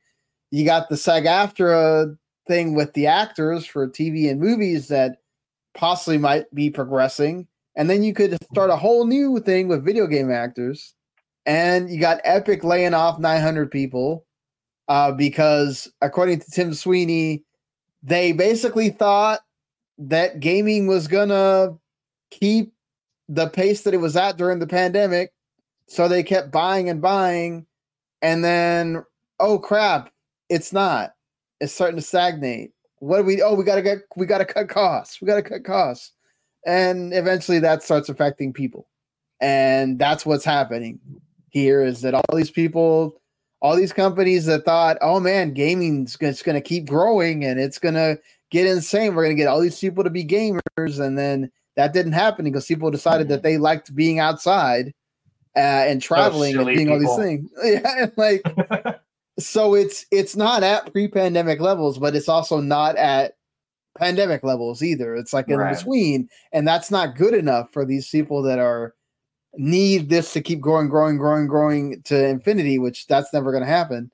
[0.51, 2.17] You got the SAG AFTRA
[2.47, 5.19] thing with the actors for TV and movies that
[5.75, 7.47] possibly might be progressing.
[7.75, 10.95] And then you could start a whole new thing with video game actors.
[11.45, 14.25] And you got Epic laying off 900 people
[14.89, 17.45] uh, because, according to Tim Sweeney,
[18.03, 19.41] they basically thought
[19.99, 21.77] that gaming was going to
[22.31, 22.73] keep
[23.29, 25.33] the pace that it was at during the pandemic.
[25.89, 27.67] So they kept buying and buying.
[28.23, 29.05] And then,
[29.41, 30.11] oh crap,
[30.49, 31.15] it's not
[31.61, 32.73] It's starting to stagnate.
[32.99, 33.43] What do we?
[33.43, 33.99] Oh, we gotta get.
[34.17, 35.21] We gotta cut costs.
[35.21, 36.13] We gotta cut costs,
[36.67, 38.89] and eventually that starts affecting people,
[39.41, 40.99] and that's what's happening
[41.51, 41.83] here.
[41.85, 43.21] Is that all these people,
[43.61, 48.17] all these companies that thought, oh man, gaming's just gonna keep growing and it's gonna
[48.51, 49.15] get insane.
[49.15, 52.67] We're gonna get all these people to be gamers, and then that didn't happen because
[52.67, 54.93] people decided that they liked being outside
[55.57, 57.51] uh, and traveling and doing all these things.
[57.65, 58.43] Yeah, like
[59.39, 63.35] so it's it's not at pre-pandemic levels, but it's also not at
[63.99, 65.15] pandemic levels either.
[65.17, 65.77] It's like in right.
[65.77, 68.95] between, and that's not good enough for these people that are
[69.59, 73.69] need this to keep growing, growing, growing, growing to infinity, which that's never going to
[73.69, 74.11] happen.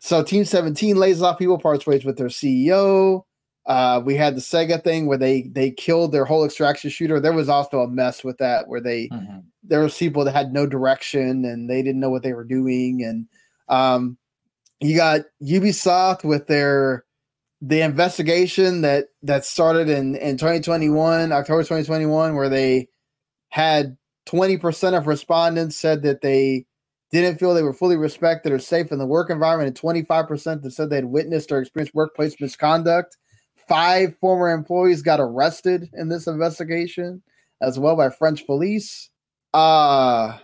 [0.00, 3.24] So Team 17 lays off people, parts ways with their CEO.
[3.66, 7.20] Uh, we had the Sega thing where they they killed their whole extraction shooter.
[7.20, 9.40] There was also a mess with that where they mm-hmm.
[9.62, 13.02] there was people that had no direction and they didn't know what they were doing
[13.02, 13.26] and
[13.68, 14.18] um,
[14.80, 17.04] you got Ubisoft with their
[17.62, 22.88] the investigation that that started in in 2021 October 2021 where they
[23.50, 23.96] had
[24.26, 26.64] 20% of respondents said that they
[27.10, 30.70] didn't feel they were fully respected or safe in the work environment and 25% that
[30.70, 33.16] said they had witnessed or experienced workplace misconduct
[33.70, 37.22] five former employees got arrested in this investigation
[37.62, 39.08] as well by french police
[39.54, 40.36] uh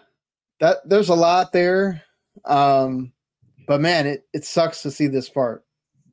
[0.61, 2.03] that there's a lot there
[2.45, 3.13] um
[3.67, 5.65] but man, it, it sucks to see this part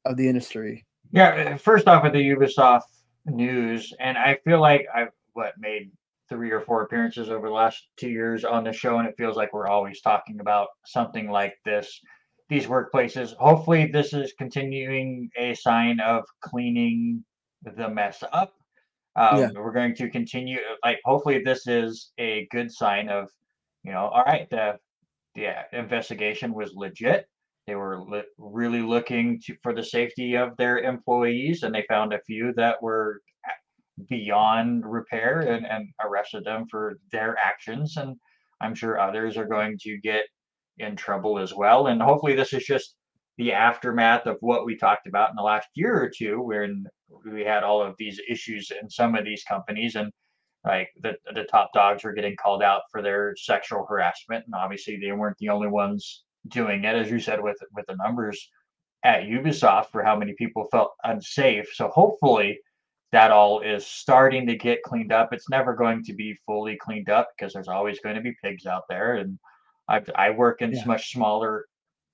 [0.05, 0.86] of the industry.
[1.11, 2.82] Yeah, first off with the Ubisoft
[3.26, 5.91] news, and I feel like I've what made
[6.30, 9.38] three or four appearances over the last two years on the show, and it feels
[9.38, 11.99] like we're always talking about something like this.
[12.49, 13.33] These workplaces.
[13.35, 17.23] Hopefully, this is continuing a sign of cleaning
[17.63, 18.53] the mess up.
[19.15, 19.49] Um, yeah.
[19.55, 20.59] We're going to continue.
[20.83, 23.29] Like, hopefully, this is a good sign of,
[23.83, 24.77] you know, all right, the
[25.35, 27.27] the investigation was legit.
[27.65, 32.13] They were li- really looking to, for the safety of their employees, and they found
[32.13, 33.21] a few that were
[34.09, 37.97] beyond repair and, and arrested them for their actions.
[37.97, 38.17] And
[38.61, 40.23] I'm sure others are going to get
[40.78, 41.88] in trouble as well.
[41.88, 42.95] And hopefully, this is just
[43.38, 46.86] the aftermath of what we talked about in the last year or two, when
[47.32, 50.11] we had all of these issues in some of these companies, and
[50.65, 54.97] like the the top dogs were getting called out for their sexual harassment, and obviously
[54.97, 58.49] they weren't the only ones doing it, as you said with with the numbers
[59.03, 61.67] at Ubisoft for how many people felt unsafe.
[61.74, 62.59] So hopefully
[63.11, 65.34] that all is starting to get cleaned up.
[65.34, 68.65] It's never going to be fully cleaned up because there's always going to be pigs
[68.65, 69.38] out there, and
[69.89, 70.86] I I work in yeah.
[70.86, 71.65] much smaller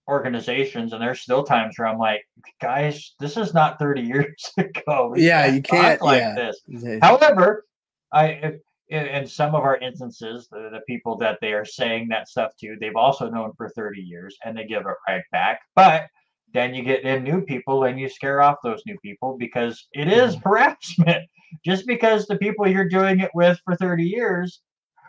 [0.08, 2.26] organizations and there's still times where I'm like,
[2.62, 5.12] guys, this is not 30 years ago.
[5.14, 6.36] We yeah, you can't like yeah.
[6.36, 7.00] this.
[7.02, 7.66] However,
[8.12, 8.60] I
[8.90, 12.52] in, in some of our instances, the, the people that they are saying that stuff
[12.60, 15.62] to, they've also known for 30 years and they give it right back.
[15.76, 16.08] But
[16.54, 20.08] then you get in new people and you scare off those new people because it
[20.08, 20.50] is mm-hmm.
[20.50, 21.30] harassment.
[21.66, 24.62] Just because the people you're doing it with for 30 years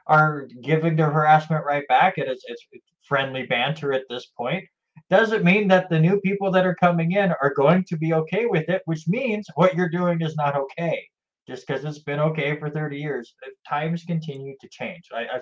[0.07, 2.65] are giving the harassment right back and it's, it's
[3.03, 4.65] friendly banter at this point
[5.09, 8.47] doesn't mean that the new people that are coming in are going to be okay
[8.47, 11.05] with it, which means what you're doing is not okay.
[11.49, 15.09] Just because it's been okay for 30 years, uh, times continue to change.
[15.13, 15.41] I, I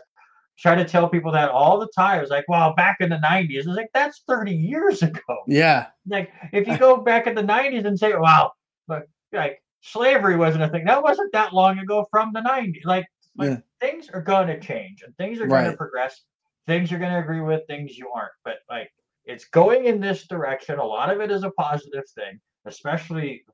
[0.58, 2.22] try to tell people that all the time.
[2.22, 5.20] It's like, well, back in the 90s, it's like that's 30 years ago.
[5.46, 5.88] Yeah.
[6.08, 8.52] Like if you go back in the 90s and say, wow,
[8.86, 9.02] but
[9.32, 10.86] like slavery wasn't a thing.
[10.86, 12.84] That wasn't that long ago from the 90s.
[12.84, 13.06] Like,
[13.36, 13.56] like yeah.
[13.80, 15.70] Things are going to change and things are going right.
[15.70, 16.22] to progress.
[16.66, 18.32] Things you're going to agree with, things you aren't.
[18.44, 18.90] But like
[19.24, 20.78] it's going in this direction.
[20.78, 23.44] A lot of it is a positive thing, especially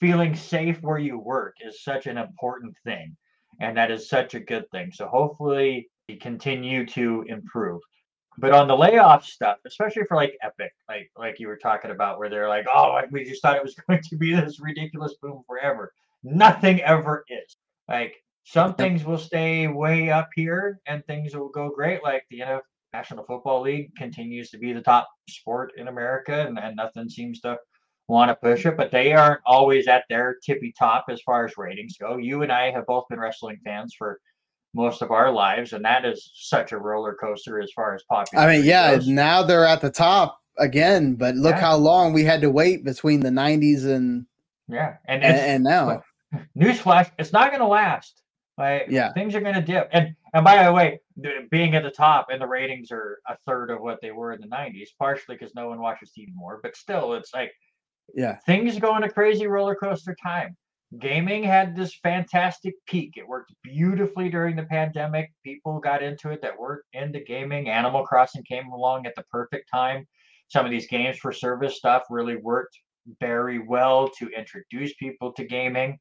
[0.00, 3.16] feeling safe where you work is such an important thing.
[3.60, 4.90] And that is such a good thing.
[4.92, 7.80] So hopefully we continue to improve.
[8.38, 12.18] But on the layoff stuff, especially for like Epic, like like you were talking about,
[12.18, 15.42] where they're like, oh, we just thought it was going to be this ridiculous boom
[15.46, 15.92] forever.
[16.22, 17.56] Nothing ever is.
[17.88, 22.40] Like some things will stay way up here and things will go great, like the
[22.40, 22.60] NFL
[22.92, 27.40] National Football League continues to be the top sport in America, and, and nothing seems
[27.40, 27.56] to
[28.08, 31.56] want to push it, but they aren't always at their tippy top as far as
[31.56, 32.18] ratings go.
[32.18, 34.20] You and I have both been wrestling fans for
[34.74, 38.56] most of our lives, and that is such a roller coaster as far as popularity.
[38.56, 39.08] I mean, yeah, goes.
[39.08, 41.60] now they're at the top again, but look yeah.
[41.60, 44.26] how long we had to wait between the '90s and
[44.68, 46.02] yeah, and and, and now.
[46.58, 48.22] Newsflash: It's not going to last.
[48.58, 49.88] Like, yeah, things are going to dip.
[49.92, 51.00] And and by the way,
[51.50, 54.40] being at the top and the ratings are a third of what they were in
[54.40, 57.52] the 90s, partially because no one watches TV more, but still, it's like,
[58.14, 60.56] yeah, things go in a crazy roller coaster time.
[60.98, 63.14] Gaming had this fantastic peak.
[63.16, 65.32] It worked beautifully during the pandemic.
[65.42, 67.70] People got into it that weren't into gaming.
[67.70, 70.06] Animal Crossing came along at the perfect time.
[70.48, 72.78] Some of these games for service stuff really worked
[73.20, 75.98] very well to introduce people to gaming.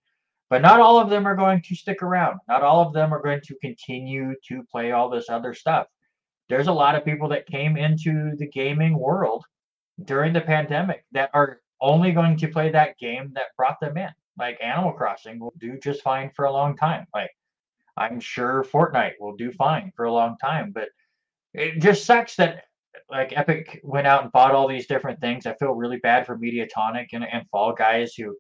[0.52, 2.40] But not all of them are going to stick around.
[2.50, 5.88] Not all of them are going to continue to play all this other stuff.
[6.50, 9.46] There's a lot of people that came into the gaming world
[10.04, 14.10] during the pandemic that are only going to play that game that brought them in.
[14.38, 17.08] Like Animal Crossing will do just fine for a long time.
[17.16, 17.32] Like
[17.96, 20.90] I'm sure Fortnite will do fine for a long time, but
[21.54, 22.66] it just sucks that
[23.10, 25.46] like Epic went out and bought all these different things.
[25.46, 28.36] I feel really bad for Mediatonic and, and Fall Guys who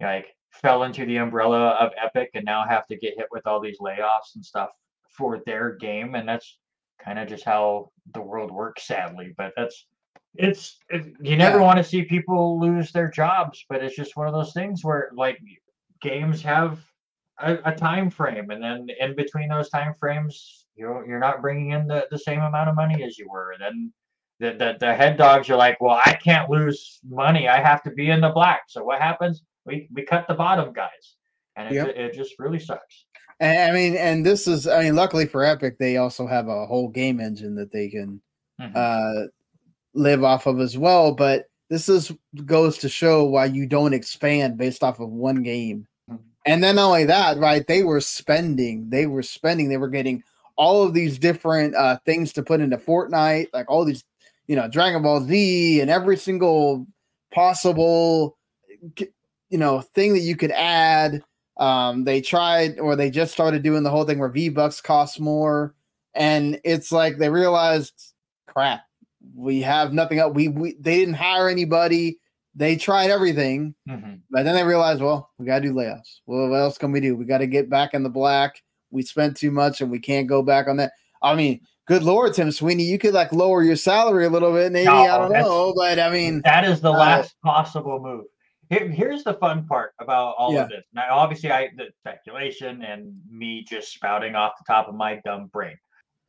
[0.00, 3.60] like fell into the umbrella of Epic and now have to get hit with all
[3.60, 4.70] these layoffs and stuff
[5.10, 6.14] for their game.
[6.14, 6.58] And that's
[7.02, 9.34] kind of just how the world works, sadly.
[9.36, 9.86] But that's
[10.34, 11.64] it's it, you never yeah.
[11.64, 15.10] want to see people lose their jobs, but it's just one of those things where
[15.14, 15.38] like
[16.00, 16.78] games have
[17.40, 21.70] a, a time frame, and then in between those time frames, you're you're not bringing
[21.70, 23.54] in the, the same amount of money as you were.
[23.58, 23.92] Then
[24.40, 27.48] the, the the head dogs are like, well, I can't lose money.
[27.48, 28.62] I have to be in the black.
[28.68, 29.42] So what happens?
[29.68, 31.16] We we cut the bottom guys,
[31.56, 31.88] and it, yep.
[31.88, 33.04] it just really sucks.
[33.40, 36.66] And I mean, and this is, I mean, luckily for Epic, they also have a
[36.66, 38.20] whole game engine that they can
[38.60, 38.72] mm-hmm.
[38.74, 39.26] uh,
[39.94, 41.12] live off of as well.
[41.12, 42.12] But this is
[42.44, 45.86] goes to show why you don't expand based off of one game.
[46.10, 46.22] Mm-hmm.
[46.46, 47.64] And then not only that, right?
[47.64, 50.24] They were spending, they were spending, they were getting
[50.56, 54.02] all of these different uh, things to put into Fortnite, like all these,
[54.48, 56.86] you know, Dragon Ball Z and every single
[57.32, 58.36] possible
[59.48, 61.22] you know thing that you could add.
[61.56, 65.18] Um, they tried or they just started doing the whole thing where V Bucks cost
[65.18, 65.74] more,
[66.14, 68.12] and it's like they realized,
[68.46, 68.82] crap,
[69.34, 70.34] we have nothing else.
[70.34, 72.18] We, we they didn't hire anybody.
[72.58, 74.14] they tried everything, mm-hmm.
[74.30, 76.20] but then they realized, well, we got to do layoffs.
[76.26, 77.14] Well, what else can we do?
[77.14, 78.60] We got to get back in the black.
[78.90, 80.92] We spent too much and we can't go back on that.
[81.22, 84.72] I mean, good lord, Tim Sweeney, you could like lower your salary a little bit,
[84.72, 84.86] maybe.
[84.86, 88.24] No, I don't know, but I mean, that is the uh, last possible move.
[88.70, 90.62] Here, here's the fun part about all yeah.
[90.62, 90.84] of this.
[90.92, 95.46] Now, obviously, I the speculation and me just spouting off the top of my dumb
[95.46, 95.76] brain.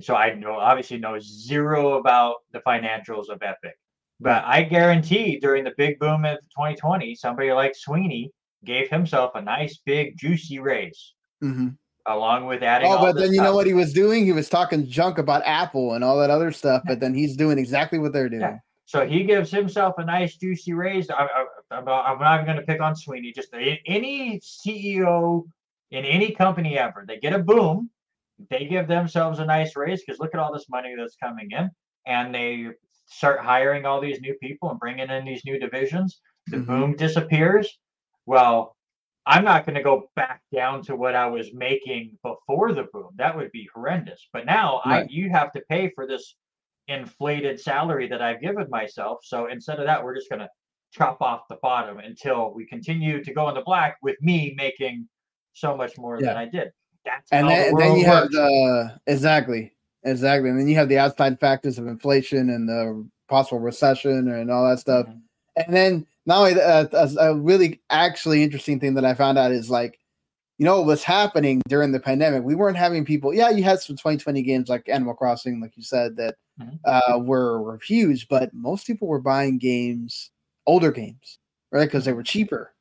[0.01, 3.75] So I know obviously know zero about the financials of Epic.
[4.21, 8.31] But I guarantee during the big boom of 2020, somebody like Sweeney
[8.65, 11.13] gave himself a nice big juicy raise.
[11.43, 11.69] Mm-hmm.
[12.07, 12.89] Along with adding.
[12.89, 13.45] Oh, but then you stuff.
[13.45, 14.25] know what he was doing?
[14.25, 16.81] He was talking junk about Apple and all that other stuff.
[16.85, 18.41] But then he's doing exactly what they're doing.
[18.41, 18.57] Yeah.
[18.89, 21.11] So he gives himself a nice juicy raise.
[21.11, 21.27] I,
[21.69, 23.31] am not even going to pick on Sweeney.
[23.31, 25.43] Just any CEO
[25.91, 27.91] in any company ever, they get a boom,
[28.49, 31.69] they give themselves a nice raise because look at all this money that's coming in,
[32.07, 32.69] and they
[33.05, 36.65] start hiring all these new people and bringing in these new divisions, the mm-hmm.
[36.65, 37.77] boom disappears.
[38.25, 38.75] Well,
[39.27, 43.11] I'm not going to go back down to what I was making before the boom.
[43.17, 44.27] That would be horrendous.
[44.33, 45.03] But now right.
[45.03, 46.33] I you have to pay for this
[46.89, 49.19] inflated salary that I've given myself.
[49.23, 50.49] So instead of that, we're just going to
[50.91, 55.07] chop off the bottom until we continue to go in the black with me making
[55.53, 56.27] so much more yeah.
[56.27, 56.71] than I did.
[57.05, 58.07] That's and then, the then you works.
[58.07, 59.73] have the exactly
[60.03, 60.49] Exactly.
[60.49, 64.69] And then you have the outside factors of inflation and the possible recession and all
[64.69, 65.07] that stuff.
[65.07, 65.17] Mm-hmm.
[65.57, 69.69] And then now uh, a, a really actually interesting thing that I found out is
[69.69, 69.99] like,
[70.59, 72.43] you know, what's happening during the pandemic.
[72.43, 73.33] We weren't having people.
[73.33, 76.75] Yeah, you had some 2020 games like Animal Crossing, like you said, that mm-hmm.
[76.85, 80.29] uh, were, were huge, but most people were buying games,
[80.67, 81.39] older games,
[81.71, 81.85] right?
[81.85, 82.73] Because they were cheaper.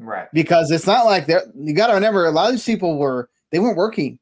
[0.00, 0.28] Right.
[0.32, 3.30] Because it's not like they're, you got to remember, a lot of these people were,
[3.52, 4.18] they weren't working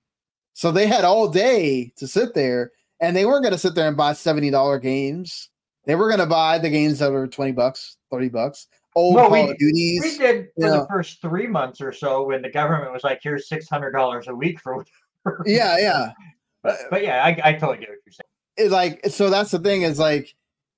[0.55, 3.89] so they had all day to sit there, and they weren't going to sit there
[3.89, 5.51] and buy seventy dollar games.
[5.85, 8.69] They were going to buy the games that were twenty bucks, thirty bucks.
[8.95, 10.03] Old well, Call we, of Duties.
[10.03, 10.81] We did for know.
[10.81, 14.29] the first three months or so when the government was like, "Here's six hundred dollars
[14.29, 14.85] a week for."
[15.47, 16.13] yeah, yeah.
[16.63, 18.25] But, but yeah, I, I totally get what you're saying.
[18.57, 19.29] It's like so.
[19.29, 19.83] That's the thing.
[19.83, 20.35] Is like,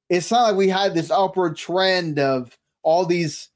[0.08, 3.50] it's not like we had this upward trend of all these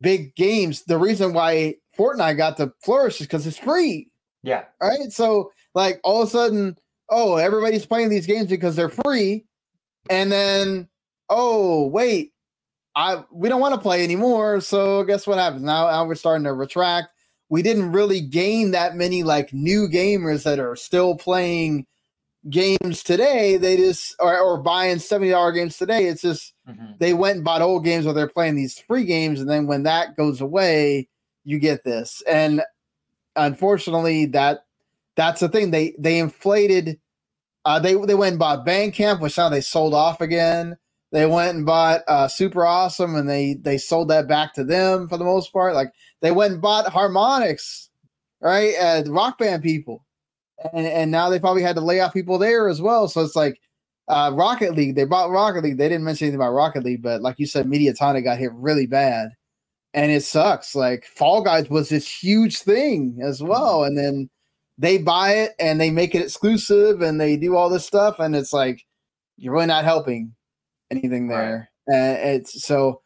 [0.00, 0.82] big games.
[0.82, 4.08] The reason why Fortnite got to flourish is because it's free.
[4.42, 4.64] Yeah.
[4.80, 5.12] Right.
[5.12, 6.76] So like all of a sudden,
[7.08, 9.44] oh, everybody's playing these games because they're free,
[10.10, 10.88] and then
[11.28, 12.32] oh wait,
[12.96, 14.60] I we don't want to play anymore.
[14.62, 15.86] So guess what happens now?
[15.88, 17.08] Now we're starting to retract.
[17.50, 21.86] We didn't really gain that many like new gamers that are still playing
[22.48, 23.58] games today.
[23.58, 26.06] They just or, or buying seventy dollar games today.
[26.06, 26.92] It's just mm-hmm.
[26.98, 29.82] they went and bought old games where they're playing these free games, and then when
[29.82, 31.08] that goes away,
[31.44, 32.22] you get this.
[32.26, 32.62] And
[33.36, 34.64] unfortunately, that
[35.16, 35.70] that's the thing.
[35.70, 36.98] They they inflated.
[37.66, 40.78] Uh, they they went and bought Bandcamp, which now they sold off again.
[41.16, 45.08] They went and bought uh, Super Awesome, and they they sold that back to them
[45.08, 45.74] for the most part.
[45.74, 45.90] Like
[46.20, 47.88] they went and bought Harmonix,
[48.42, 48.74] right?
[48.78, 50.04] Uh, rock band people,
[50.74, 53.08] and and now they probably had to lay off people there as well.
[53.08, 53.58] So it's like
[54.08, 54.94] uh, Rocket League.
[54.94, 55.78] They bought Rocket League.
[55.78, 58.86] They didn't mention anything about Rocket League, but like you said, Mediatonic got hit really
[58.86, 59.30] bad,
[59.94, 60.74] and it sucks.
[60.74, 64.28] Like Fall Guys was this huge thing as well, and then
[64.76, 68.36] they buy it and they make it exclusive and they do all this stuff and
[68.36, 68.84] it's like
[69.38, 70.35] you're really not helping
[70.90, 71.94] anything there right.
[71.94, 73.02] and it's so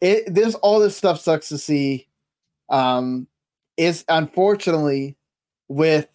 [0.00, 2.06] it this all this stuff sucks to see
[2.70, 3.26] um
[3.76, 5.16] is unfortunately
[5.68, 6.08] with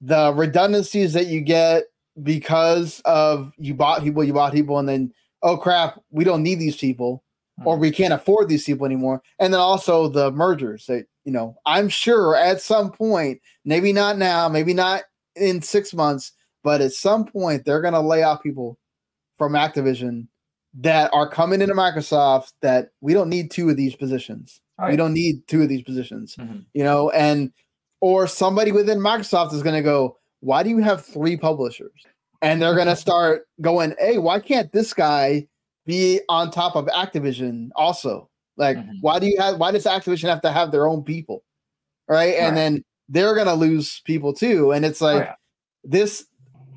[0.00, 1.84] the redundancies that you get
[2.22, 6.58] because of you bought people you bought people and then oh crap we don't need
[6.58, 7.22] these people
[7.64, 7.82] or hmm.
[7.82, 11.88] we can't afford these people anymore and then also the mergers that you know, I'm
[11.88, 15.02] sure at some point, maybe not now, maybe not
[15.34, 16.32] in six months,
[16.62, 18.78] but at some point they're going to lay off people
[19.36, 20.28] from Activision
[20.80, 24.60] that are coming into Microsoft that we don't need two of these positions.
[24.78, 24.90] Right.
[24.90, 26.58] We don't need two of these positions, mm-hmm.
[26.74, 27.50] you know, and
[28.00, 32.04] or somebody within Microsoft is going to go, why do you have three publishers?
[32.42, 35.46] And they're going to start going, hey, why can't this guy
[35.86, 38.28] be on top of Activision also?
[38.58, 38.98] Like, mm-hmm.
[39.00, 39.58] why do you have?
[39.58, 41.42] Why does Activision have to have their own people,
[42.08, 42.34] right?
[42.34, 42.54] And right.
[42.54, 44.72] then they're gonna lose people too.
[44.72, 45.34] And it's like oh, yeah.
[45.84, 46.26] this.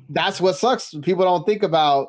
[0.08, 0.94] That's what sucks.
[1.02, 2.08] People don't think about.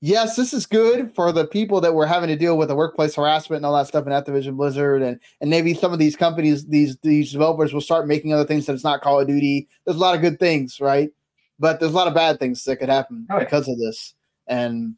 [0.00, 3.16] Yes, this is good for the people that were having to deal with the workplace
[3.16, 6.66] harassment and all that stuff in Activision Blizzard, and and maybe some of these companies,
[6.66, 9.68] these these developers will start making other things that it's not Call of Duty.
[9.84, 11.10] There's a lot of good things, right?
[11.58, 14.14] But there's a lot of bad things that could happen oh, because of this,
[14.46, 14.94] and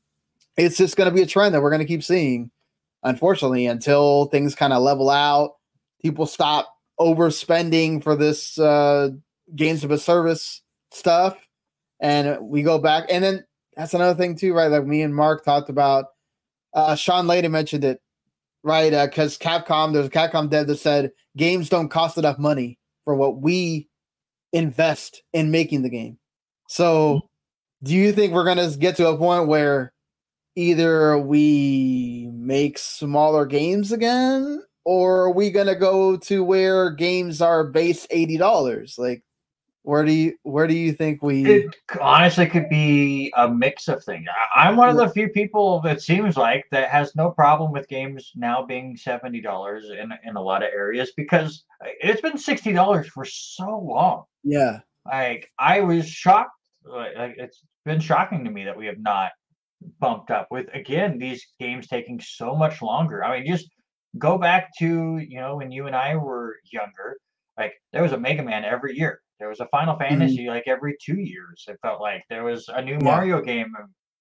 [0.58, 2.50] it's just going to be a trend that we're going to keep seeing
[3.02, 5.56] unfortunately, until things kind of level out,
[6.00, 9.10] people stop overspending for this uh,
[9.54, 11.36] games of a service stuff,
[12.00, 13.04] and we go back.
[13.10, 13.44] And then
[13.80, 14.70] that's another thing too, right?
[14.70, 16.06] Like me and Mark talked about.
[16.74, 18.00] Uh, Shawn Layden mentioned it.
[18.62, 18.90] right?
[18.90, 23.14] Because uh, Capcom, there's a Capcom dev that said games don't cost enough money for
[23.14, 23.88] what we
[24.52, 26.18] invest in making the game.
[26.68, 27.22] So,
[27.82, 29.92] do you think we're gonna get to a point where
[30.56, 37.64] either we make smaller games again, or are we gonna go to where games are
[37.64, 38.96] base eighty dollars?
[38.98, 39.22] Like,
[39.82, 41.44] where do you where do you think we?
[41.46, 44.26] It honestly could be a mix of things.
[44.54, 48.30] I'm one of the few people that seems like that has no problem with games
[48.34, 51.64] now being seventy dollars in in a lot of areas because
[52.00, 54.24] it's been sixty dollars for so long.
[54.44, 56.50] Yeah, like I was shocked.
[56.84, 59.30] Like it's been shocking to me that we have not
[59.98, 63.24] bumped up with again these games taking so much longer.
[63.24, 63.70] I mean, just
[64.18, 67.16] go back to you know when you and I were younger.
[67.56, 70.08] Like there was a Mega Man every year there was a Final mm-hmm.
[70.08, 70.50] Fantasy mm-hmm.
[70.50, 71.64] like every two years.
[71.66, 73.02] It felt like there was a new yeah.
[73.02, 73.72] Mario game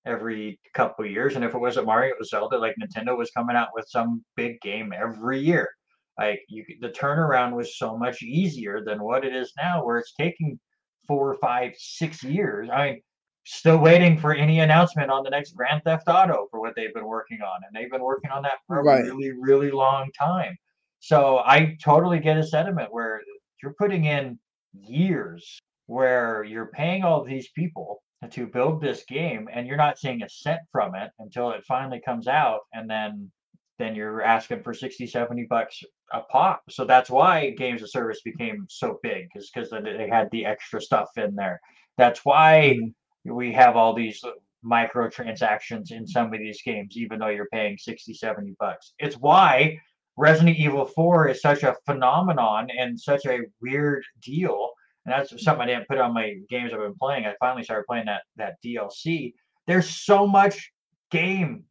[0.05, 2.57] every couple years, and if it wasn't Mario, it was Zelda.
[2.57, 5.70] Like Nintendo was coming out with some big game every year.
[6.17, 10.13] Like you, the turnaround was so much easier than what it is now, where it's
[10.13, 10.59] taking
[11.07, 12.70] four, five, six years.
[12.72, 13.01] I mean,
[13.45, 17.05] still waiting for any announcement on the next Grand Theft Auto for what they've been
[17.05, 19.01] working on, and they've been working on that for right.
[19.01, 20.57] a really, really long time.
[20.99, 23.22] So I totally get a sentiment where
[23.61, 24.38] you're putting in
[24.74, 28.01] years where you're paying all these people
[28.32, 32.01] to build this game and you're not seeing a cent from it until it finally
[32.03, 33.32] comes out and then
[33.78, 36.61] then you're asking for 60 70 bucks a pop.
[36.70, 40.82] So that's why games of service became so big is because they had the extra
[40.82, 41.61] stuff in there.
[41.97, 43.34] That's why mm-hmm.
[43.34, 44.22] we have all these
[44.65, 48.93] microtransactions in some of these games even though you're paying 60 70 bucks.
[48.99, 49.80] It's why
[50.20, 54.72] Resident Evil 4 is such a phenomenon and such a weird deal.
[55.05, 55.39] And that's mm-hmm.
[55.39, 57.26] something I didn't put on my games I've been playing.
[57.26, 59.34] I finally started playing that that DLC.
[59.65, 60.72] There's so much
[61.09, 61.63] game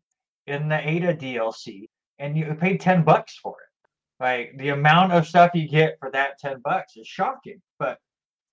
[0.46, 4.22] in the Ada DLC, and you paid 10 bucks for it.
[4.22, 7.60] Like the amount of stuff you get for that 10 bucks is shocking.
[7.78, 7.98] But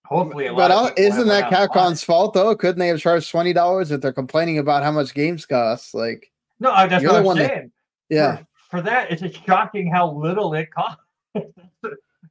[0.06, 2.54] hopefully, a lot but isn't that Capcom's fault though?
[2.54, 5.94] Couldn't they have charged twenty dollars if they're complaining about how much games cost?
[5.94, 7.72] Like, no, that's what I'm saying.
[8.10, 8.40] That, yeah,
[8.76, 10.98] for that, it's just shocking how little it cost.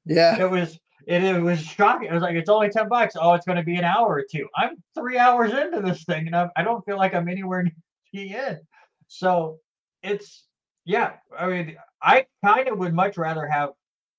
[0.04, 0.78] yeah, it was.
[1.06, 2.08] It, it was shocking.
[2.08, 3.14] It was like it's only ten bucks.
[3.18, 4.48] Oh, it's going to be an hour or two.
[4.56, 7.72] I'm three hours into this thing, and I'm, I don't feel like I'm anywhere near
[8.12, 8.60] the end.
[9.08, 9.58] So
[10.02, 10.44] it's
[10.84, 11.14] yeah.
[11.38, 13.70] I mean, I kind of would much rather have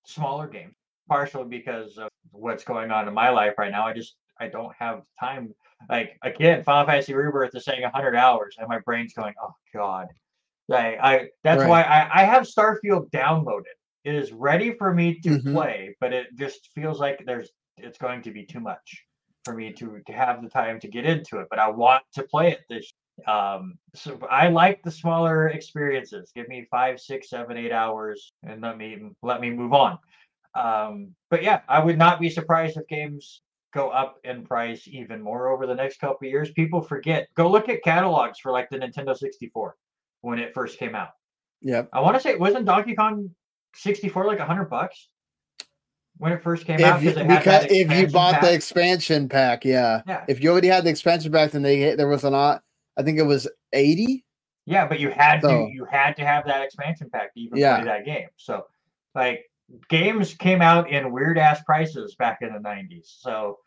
[0.05, 0.76] smaller games,
[1.07, 3.86] partially because of what's going on in my life right now.
[3.88, 5.53] I just I don't have time.
[5.89, 10.07] Like again, Final Fantasy Rebirth is saying 100 hours, and my brain's going, oh god,
[10.68, 10.97] Right.
[11.01, 11.70] I that's right.
[11.70, 13.63] why I, I have Starfield downloaded.
[14.03, 15.53] It is ready for me to mm-hmm.
[15.53, 19.03] play, but it just feels like there's it's going to be too much
[19.43, 21.47] for me to to have the time to get into it.
[21.49, 22.91] But I want to play it this
[23.28, 28.61] um so i like the smaller experiences give me five six seven eight hours and
[28.61, 29.97] let me let me move on
[30.53, 33.41] um but yeah i would not be surprised if games
[33.74, 37.49] go up in price even more over the next couple of years people forget go
[37.49, 39.76] look at catalogs for like the nintendo 64
[40.26, 41.09] when it first came out.
[41.61, 41.89] Yep.
[41.93, 43.30] I want to say it wasn't Donkey Kong
[43.76, 45.09] 64 like a hundred bucks
[46.17, 47.01] when it first came if out.
[47.01, 48.41] You, because if you bought pack.
[48.41, 50.01] the expansion pack, yeah.
[50.07, 50.26] yeah.
[50.28, 52.63] If you already had the expansion pack, then they there was a lot.
[52.97, 54.26] I think it was 80.
[54.65, 57.59] Yeah, but you had so, to you had to have that expansion pack to even
[57.59, 57.78] yeah.
[57.78, 58.28] play that game.
[58.38, 58.65] So
[59.13, 59.45] like
[59.89, 63.19] games came out in weird ass prices back in the 90s.
[63.19, 63.59] So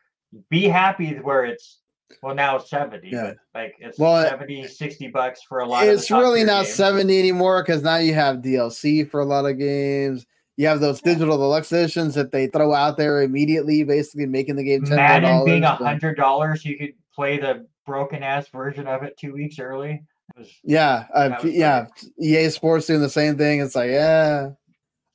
[0.50, 1.78] be happy where it's
[2.22, 3.34] well, now it's 70, yeah.
[3.54, 6.74] like it's well, 70, 60 bucks for a lot of It's really not games.
[6.74, 10.26] 70 anymore because now you have DLC for a lot of games.
[10.56, 14.64] You have those digital deluxe editions that they throw out there immediately, basically making the
[14.64, 14.96] game $10.
[14.96, 19.32] Madden being a hundred dollars, you could play the broken ass version of it two
[19.32, 20.02] weeks early.
[20.36, 21.86] Was, yeah, uh, yeah.
[22.20, 23.60] EA Sports doing the same thing.
[23.60, 24.50] It's like, yeah,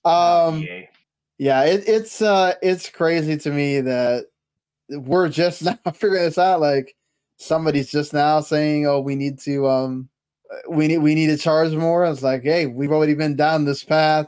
[0.06, 0.66] um,
[1.38, 1.64] yeah.
[1.64, 4.28] It, it's uh, it's crazy to me that
[4.90, 6.62] we're just now figuring this out.
[6.62, 6.96] Like
[7.38, 10.10] somebody's just now saying, "Oh, we need to um,
[10.70, 13.84] we need we need to charge more." It's like, hey, we've already been down this
[13.84, 14.28] path.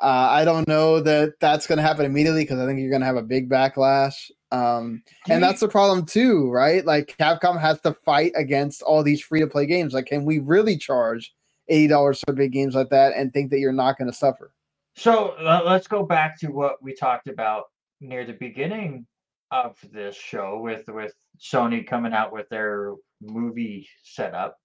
[0.00, 3.00] Uh, I don't know that that's going to happen immediately because I think you're going
[3.00, 4.30] to have a big backlash.
[4.52, 6.86] Um, and that's the problem too, right?
[6.86, 9.92] Like Capcom has to fight against all these free to play games.
[9.92, 11.34] Like, can we really charge
[11.68, 14.52] eighty dollars for big games like that and think that you're not going to suffer?
[14.96, 17.64] So uh, let's go back to what we talked about
[18.00, 19.06] near the beginning
[19.50, 24.56] of this show with with Sony coming out with their movie setup,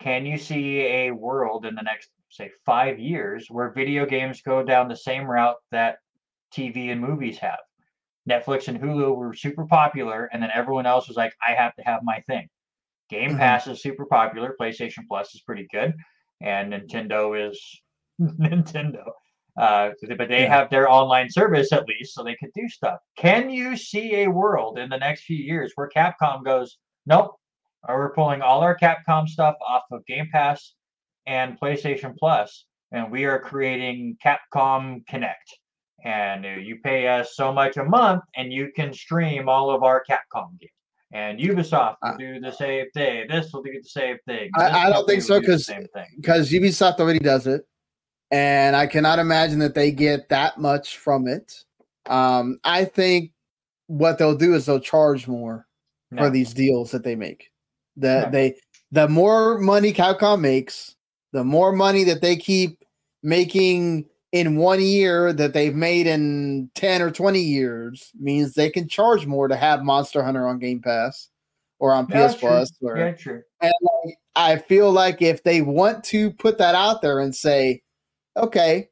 [0.00, 4.62] can you see a world in the next say 5 years where video games go
[4.62, 5.98] down the same route that
[6.52, 7.60] TV and movies have?
[8.28, 11.82] Netflix and Hulu were super popular and then everyone else was like I have to
[11.82, 12.48] have my thing.
[13.10, 13.38] Game mm-hmm.
[13.38, 15.94] Pass is super popular, PlayStation Plus is pretty good,
[16.40, 17.60] and Nintendo is
[18.20, 19.04] Nintendo.
[19.60, 22.98] Uh, but they have their online service at least, so they could do stuff.
[23.16, 27.36] Can you see a world in the next few years where Capcom goes, nope,
[27.88, 30.74] we're pulling all our Capcom stuff off of Game Pass
[31.26, 35.58] and PlayStation Plus, and we are creating Capcom Connect.
[36.04, 40.02] And you pay us so much a month, and you can stream all of our
[40.08, 40.72] Capcom games.
[41.12, 43.26] And Ubisoft will uh, do the same thing.
[43.28, 44.50] This will do the same thing.
[44.56, 45.70] I, I don't think so because
[46.16, 47.64] because Ubisoft already does it
[48.34, 51.62] and I cannot imagine that they get that much from it.
[52.06, 53.30] Um, I think
[53.86, 55.68] what they'll do is they'll charge more
[56.10, 56.22] no.
[56.22, 57.52] for these deals that they make.
[57.96, 58.30] That no.
[58.32, 58.56] they
[58.90, 60.96] the more money Capcom makes,
[61.32, 62.84] the more money that they keep
[63.22, 68.88] making in one year that they've made in 10 or 20 years means they can
[68.88, 71.28] charge more to have Monster Hunter on Game Pass
[71.78, 72.72] or on yeah, PS Plus.
[72.82, 73.42] Or, yeah, true.
[73.60, 73.72] And
[74.04, 77.83] like, I feel like if they want to put that out there and say,
[78.36, 78.88] okay,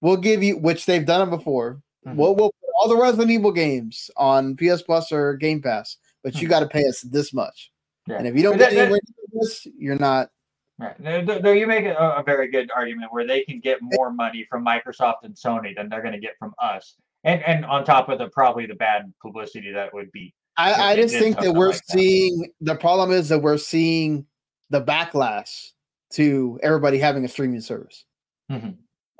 [0.00, 1.80] we'll give you, which they've done it before.
[2.06, 2.16] Mm-hmm.
[2.16, 6.34] We'll, we'll put all the Resident Evil games on PS Plus or Game Pass, but
[6.34, 6.50] you mm-hmm.
[6.50, 7.70] got to pay us this much.
[8.06, 8.16] Yeah.
[8.16, 9.00] And if you don't get anywhere
[9.34, 10.30] this, you're not.
[10.78, 10.94] Right.
[10.98, 14.64] There, you make a, a, very good argument where they can get more money from
[14.64, 18.18] Microsoft and Sony than they're going to get from us, and and on top of
[18.18, 20.34] the probably the bad publicity that would be.
[20.56, 22.50] I, I just think that we're like seeing that.
[22.60, 24.26] the problem is that we're seeing
[24.70, 25.70] the backlash
[26.14, 28.04] to everybody having a streaming service.
[28.50, 28.70] Mm-hmm.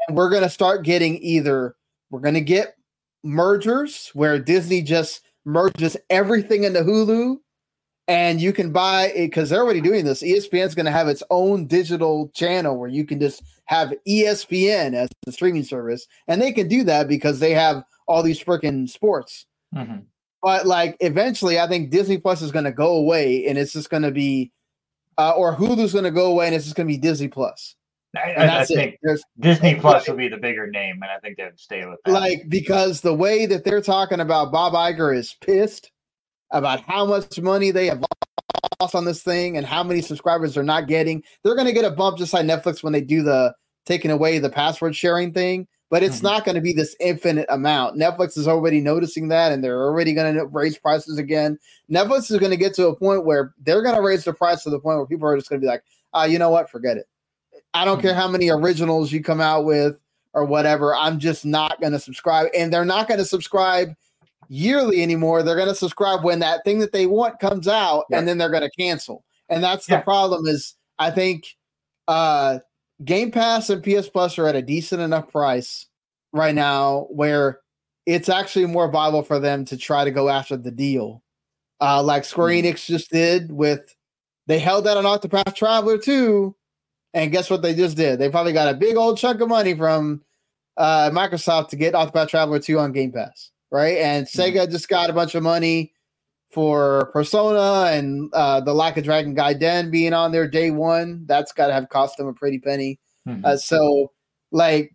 [0.09, 1.77] And we're going to start getting either
[2.11, 2.77] we're going to get
[3.23, 7.39] mergers where Disney just merges everything into Hulu
[8.07, 10.23] and you can buy it because they're already doing this.
[10.23, 15.09] ESPN's going to have its own digital channel where you can just have ESPN as
[15.25, 19.47] the streaming service, and they can do that because they have all these freaking sports.
[19.75, 20.01] Mm-hmm.
[20.43, 23.89] But like eventually, I think Disney Plus is going to go away, and it's just
[23.89, 24.53] going to be,
[25.17, 27.75] uh, or Hulu's going to go away, and it's just going to be Disney Plus.
[28.17, 28.99] I, I think
[29.39, 32.13] Disney Plus will be the bigger name, and I think they would stay with that.
[32.13, 35.91] Like because the way that they're talking about Bob Iger is pissed
[36.51, 38.05] about how much money they have
[38.81, 41.23] lost on this thing and how many subscribers they're not getting.
[41.43, 43.55] They're going to get a bump just like Netflix when they do the
[43.87, 46.27] taking away the password sharing thing, but it's mm-hmm.
[46.27, 47.99] not going to be this infinite amount.
[47.99, 51.59] Netflix is already noticing that and they're already going to raise prices again.
[51.91, 54.63] Netflix is going to get to a point where they're going to raise the price
[54.63, 55.83] to the point where people are just going to be like,
[56.15, 56.71] ah, you know what?
[56.71, 57.07] Forget it.
[57.75, 59.99] I don't care how many originals you come out with
[60.33, 60.95] or whatever.
[60.95, 62.49] I'm just not going to subscribe.
[62.57, 63.95] And they're not going to subscribe
[64.49, 65.43] yearly anymore.
[65.43, 68.19] They're going to subscribe when that thing that they want comes out yeah.
[68.19, 69.25] and then they're going to cancel.
[69.49, 69.99] And that's yeah.
[69.99, 71.47] the problem is I think
[72.09, 72.59] uh
[73.05, 75.87] Game Pass and PS Plus are at a decent enough price
[76.33, 77.61] right now where
[78.07, 81.23] it's actually more viable for them to try to go after the deal.
[81.81, 82.67] Uh like Square mm-hmm.
[82.67, 83.95] Enix just did with
[84.47, 86.55] they held that on Octopath Traveler 2
[87.15, 88.19] and guess what they just did?
[88.19, 90.23] They probably got a big old chunk of money from
[90.77, 93.99] uh, Microsoft to get Octopath Traveler 2 on Game Pass, right?
[93.99, 94.41] And mm-hmm.
[94.41, 95.93] Sega just got a bunch of money
[96.51, 101.25] for Persona and uh, the lack of Dragon Gaiden being on there day one.
[101.27, 102.99] That's got to have cost them a pretty penny.
[103.29, 103.45] Mm-hmm.
[103.45, 104.13] Uh, so,
[104.51, 104.93] like,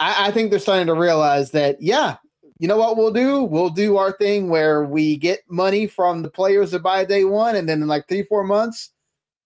[0.00, 2.16] I, I think they're starting to realize that, yeah,
[2.58, 3.44] you know what we'll do?
[3.44, 7.56] We'll do our thing where we get money from the players that buy day one,
[7.56, 8.90] and then in like three, four months,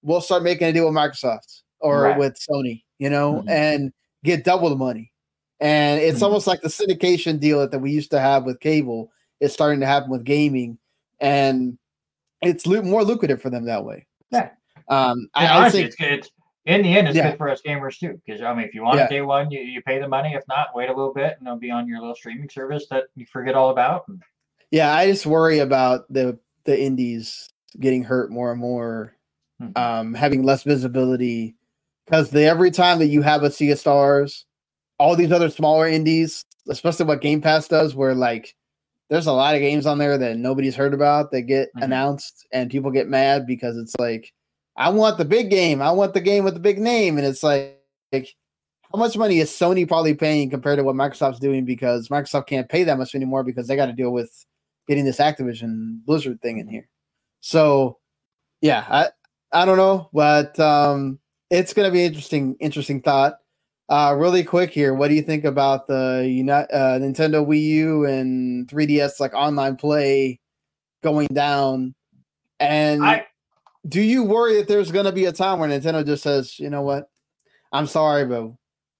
[0.02, 2.18] we'll start making a deal with Microsoft or right.
[2.18, 3.48] with Sony, you know, mm-hmm.
[3.48, 3.92] and
[4.24, 5.12] get double the money.
[5.60, 6.24] And it's mm-hmm.
[6.24, 9.86] almost like the syndication deal that we used to have with cable is starting to
[9.86, 10.78] happen with gaming,
[11.20, 11.78] and
[12.40, 14.06] it's more lucrative for them that way.
[14.30, 14.50] Yeah.
[14.88, 16.30] Um, I, honestly, think, it's, it's,
[16.66, 17.30] in the end, it's yeah.
[17.30, 18.20] good for us gamers too.
[18.24, 19.08] Because I mean, if you want yeah.
[19.08, 20.34] day one, you, you pay the money.
[20.34, 23.04] If not, wait a little bit, and it'll be on your little streaming service that
[23.14, 24.04] you forget all about.
[24.70, 27.48] Yeah, I just worry about the the indies
[27.78, 29.16] getting hurt more and more,
[29.60, 29.76] mm-hmm.
[29.76, 31.56] um, having less visibility
[32.12, 34.44] because every time that you have a Sea of Stars,
[34.98, 38.54] all these other smaller indies, especially what Game Pass does, where like
[39.08, 41.84] there's a lot of games on there that nobody's heard about that get mm-hmm.
[41.84, 44.30] announced and people get mad because it's like,
[44.76, 47.42] I want the big game, I want the game with the big name, and it's
[47.42, 47.80] like,
[48.12, 48.28] like
[48.92, 52.68] how much money is Sony probably paying compared to what Microsoft's doing because Microsoft can't
[52.68, 54.30] pay that much anymore because they got to deal with
[54.86, 56.90] getting this Activision Blizzard thing in here.
[57.40, 58.00] So,
[58.60, 59.08] yeah, I
[59.50, 61.18] I don't know, but um
[61.52, 62.56] it's going to be interesting.
[62.58, 63.34] Interesting thought.
[63.88, 66.24] Uh, really quick here, what do you think about the
[66.72, 70.40] uh, Nintendo Wii U and 3DS like online play
[71.02, 71.94] going down?
[72.58, 73.26] And I,
[73.86, 76.70] do you worry that there's going to be a time where Nintendo just says, you
[76.70, 77.10] know what,
[77.70, 78.52] I'm sorry, but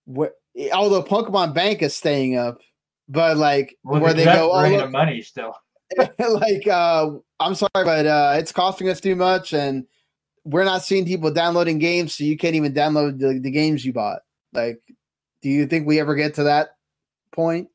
[0.05, 0.33] what,
[0.75, 2.59] although Pokemon Bank is staying up,
[3.09, 5.55] but like well, where they go, oh, look, money still.
[6.19, 7.11] like, uh,
[7.41, 9.87] I'm sorry, but uh, it's costing us too much, and
[10.45, 13.93] we're not seeing people downloading games, so you can't even download the, the games you
[13.93, 14.21] bought.
[14.53, 14.81] Like,
[15.43, 16.77] Do you think we ever get to that
[17.33, 17.69] point?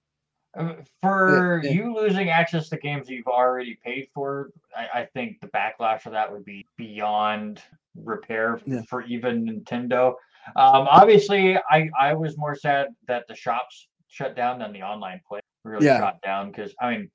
[0.58, 1.76] Uh, for yeah, yeah.
[1.76, 6.14] you losing access to games you've already paid for, I, I, think the backlash of
[6.14, 7.62] that would be beyond
[7.96, 8.82] repair yeah.
[8.90, 10.14] for even Nintendo.
[10.56, 15.22] Um, obviously, I, I was more sad that the shops shut down than the online
[15.28, 17.12] play really shut down because I mean,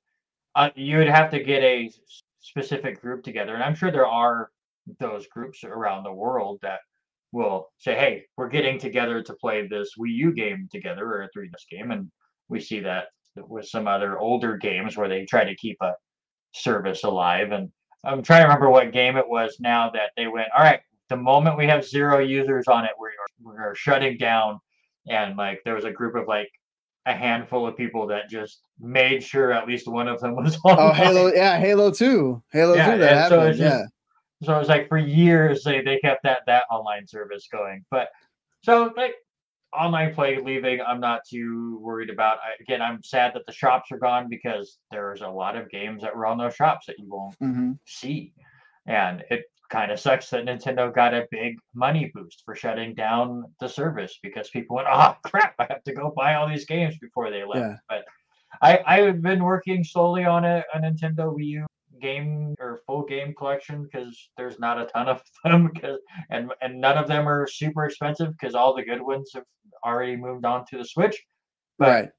[0.55, 1.91] uh, you would have to get a
[2.39, 4.51] specific group together, and I'm sure there are
[4.99, 6.79] those groups around the world that
[7.31, 11.29] will say, "Hey, we're getting together to play this Wii U game together or a
[11.29, 12.11] 3DS game," and
[12.49, 15.95] we see that with some other older games where they try to keep a
[16.53, 17.51] service alive.
[17.51, 17.71] And
[18.03, 21.17] I'm trying to remember what game it was now that they went, "All right, the
[21.17, 23.11] moment we have zero users on it, we're
[23.41, 24.59] we're shutting down."
[25.09, 26.49] And like there was a group of like
[27.05, 30.77] a handful of people that just made sure at least one of them was on.
[30.79, 32.97] Oh, Halo, yeah, Halo Two, Halo yeah, Two.
[32.99, 33.57] That happened.
[33.57, 33.83] So yeah.
[34.41, 37.85] So it was like for years they they kept that that online service going.
[37.91, 38.09] But
[38.61, 39.15] so like
[39.73, 42.37] online play leaving, I'm not too worried about.
[42.37, 46.01] I, again, I'm sad that the shops are gone because there's a lot of games
[46.01, 47.71] that were on those shops that you won't mm-hmm.
[47.85, 48.33] see,
[48.85, 53.43] and it kind of sucks that Nintendo got a big money boost for shutting down
[53.59, 56.97] the service because people went, oh crap, I have to go buy all these games
[56.99, 57.59] before they left.
[57.59, 57.75] Yeah.
[57.89, 58.05] But
[58.61, 61.65] I I've been working slowly on a, a Nintendo Wii U
[62.03, 65.99] game or full game collection because there's not a ton of them because
[66.29, 69.45] and and none of them are super expensive because all the good ones have
[69.83, 71.17] already moved on to the Switch.
[71.79, 72.09] But right.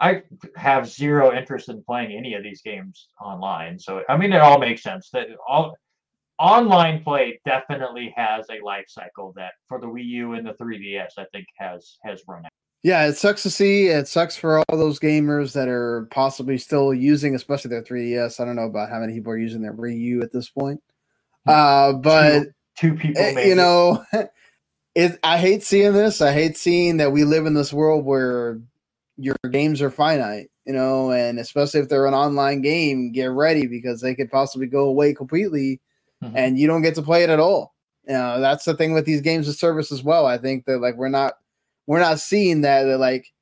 [0.00, 0.22] I
[0.56, 3.78] have zero interest in playing any of these games online.
[3.78, 5.76] So I mean, it all makes sense that all
[6.40, 11.12] online play definitely has a life cycle that for the Wii U and the 3DS
[11.18, 12.50] I think has has run out.
[12.84, 13.86] Yeah, it sucks to see.
[13.86, 18.38] It sucks for all those gamers that are possibly still using, especially their 3DS.
[18.38, 20.82] I don't know about how many people are using their Wii U at this point.
[21.46, 22.42] Uh, but
[22.76, 23.48] two, two people, maybe.
[23.48, 24.04] you know,
[24.94, 25.18] it.
[25.22, 26.20] I hate seeing this.
[26.20, 28.60] I hate seeing that we live in this world where
[29.16, 30.50] your games are finite.
[30.66, 34.66] You know, and especially if they're an online game, get ready because they could possibly
[34.66, 35.80] go away completely
[36.22, 36.36] mm-hmm.
[36.36, 37.74] and you don't get to play it at all.
[38.06, 40.26] You know, that's the thing with these games of service as well.
[40.26, 41.34] I think that like we're not
[41.86, 43.32] we're not seeing that that like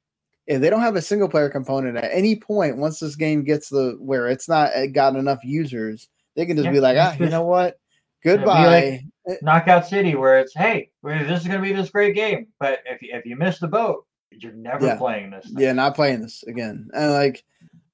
[0.46, 3.68] if they don't have a single player component at any point once this game gets
[3.68, 7.16] the where it's not uh, got enough users, they can just yeah, be like, ah,
[7.18, 7.78] you know what?
[8.24, 9.04] Goodbye.
[9.26, 13.02] Like Knockout City, where it's hey, this is gonna be this great game, but if
[13.02, 14.96] you, if you miss the boat, you're never yeah.
[14.96, 15.44] playing this.
[15.46, 15.58] Thing.
[15.58, 16.88] Yeah, not playing this again.
[16.94, 17.44] And like,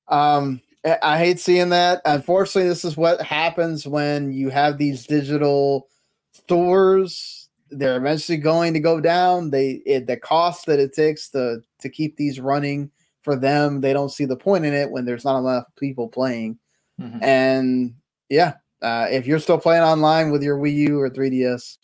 [0.08, 0.60] um,
[1.02, 2.00] I hate seeing that.
[2.04, 5.88] Unfortunately, this is what happens when you have these digital
[6.32, 7.37] stores.
[7.70, 9.50] They're eventually going to go down.
[9.50, 12.90] They it, the cost that it takes to to keep these running
[13.22, 16.58] for them, they don't see the point in it when there's not enough people playing.
[17.00, 17.22] Mm-hmm.
[17.22, 17.94] And
[18.30, 21.78] yeah, uh, if you're still playing online with your Wii U or 3DS,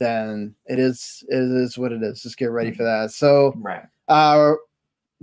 [0.00, 2.22] then it is it is what it is.
[2.22, 3.12] Just get ready for that.
[3.12, 3.84] So, right.
[4.08, 4.54] Uh,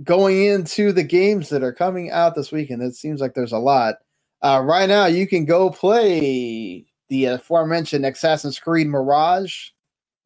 [0.02, 3.58] going into the games that are coming out this weekend, it seems like there's a
[3.58, 3.96] lot.
[4.42, 9.70] Uh, right now, you can go play the aforementioned Assassin's Creed Mirage.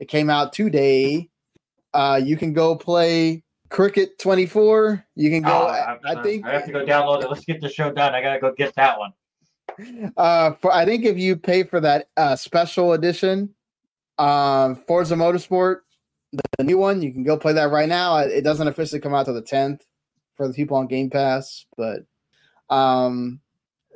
[0.00, 1.28] It came out today.
[1.94, 5.04] Uh, you can go play Cricket 24.
[5.14, 5.52] You can go.
[5.52, 7.30] Oh, I, I, think I have to go download it.
[7.30, 8.14] Let's get the show done.
[8.14, 9.12] I gotta go get that one.
[10.16, 13.54] Uh, for I think if you pay for that uh, special edition,
[14.18, 15.78] um, Forza Motorsport,
[16.58, 17.02] the new one.
[17.02, 18.16] You can go play that right now.
[18.18, 19.80] It doesn't officially come out till the 10th
[20.36, 22.00] for the people on Game Pass, but
[22.68, 23.40] um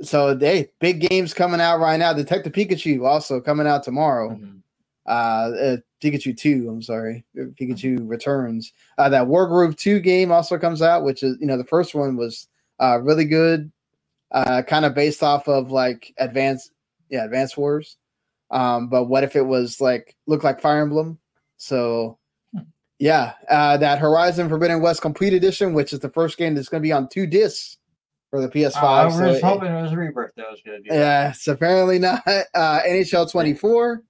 [0.03, 2.13] so they big games coming out right now.
[2.13, 4.31] Detective Pikachu also coming out tomorrow.
[4.31, 4.59] Mm-hmm.
[5.07, 5.11] Uh,
[5.61, 7.25] uh, Pikachu 2, I'm sorry.
[7.37, 8.73] Pikachu Returns.
[8.99, 12.17] Uh, that Wargroove 2 game also comes out, which is, you know, the first one
[12.17, 12.49] was
[12.81, 13.71] uh, really good,
[14.33, 16.73] uh, kind of based off of like Advanced,
[17.11, 17.97] yeah, Advanced Wars.
[18.51, 21.19] Um, but what if it was like, looked like Fire Emblem?
[21.57, 22.19] So
[22.99, 26.83] yeah, uh, that Horizon Forbidden West Complete Edition, which is the first game that's going
[26.83, 27.79] to be on two discs
[28.31, 28.83] for the PS5.
[28.83, 30.95] Uh, I was so hoping it, it was Rebirth that was going to be.
[30.95, 32.23] Yeah, it's apparently not.
[32.55, 34.03] Uh, NHL 24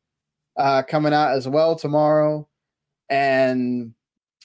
[0.56, 2.48] uh, coming out as well tomorrow,
[3.09, 3.94] and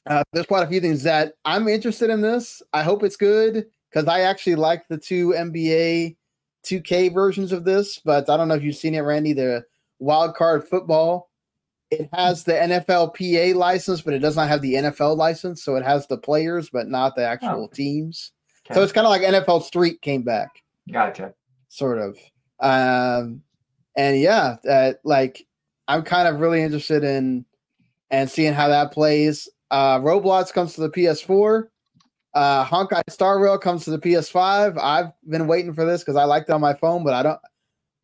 [0.06, 2.22] uh, there's quite a few things that I'm interested in.
[2.22, 6.16] This, I hope it's good because I actually like the two NBA
[6.66, 9.34] 2K versions of this, but I don't know if you've seen it, Randy.
[9.34, 9.66] The
[10.00, 11.30] Wild Card Football
[11.92, 15.64] it has the NFLPA license, but it does not have the NFL license.
[15.64, 17.74] So it has the players, but not the actual oh.
[17.74, 18.32] teams.
[18.66, 18.76] Okay.
[18.76, 20.50] So it's kind of like NFL Street came back.
[20.92, 21.34] Gotcha.
[21.70, 22.18] Sort of.
[22.60, 23.42] Um,
[23.96, 25.46] and yeah, uh, like
[25.90, 27.46] I'm kind of really interested in
[28.12, 29.50] and seeing how that plays.
[29.72, 31.64] Uh, Roblox comes to the PS4.
[32.36, 34.80] Uh, Honkai Star Rail comes to the PS5.
[34.80, 37.40] I've been waiting for this because I liked it on my phone, but I don't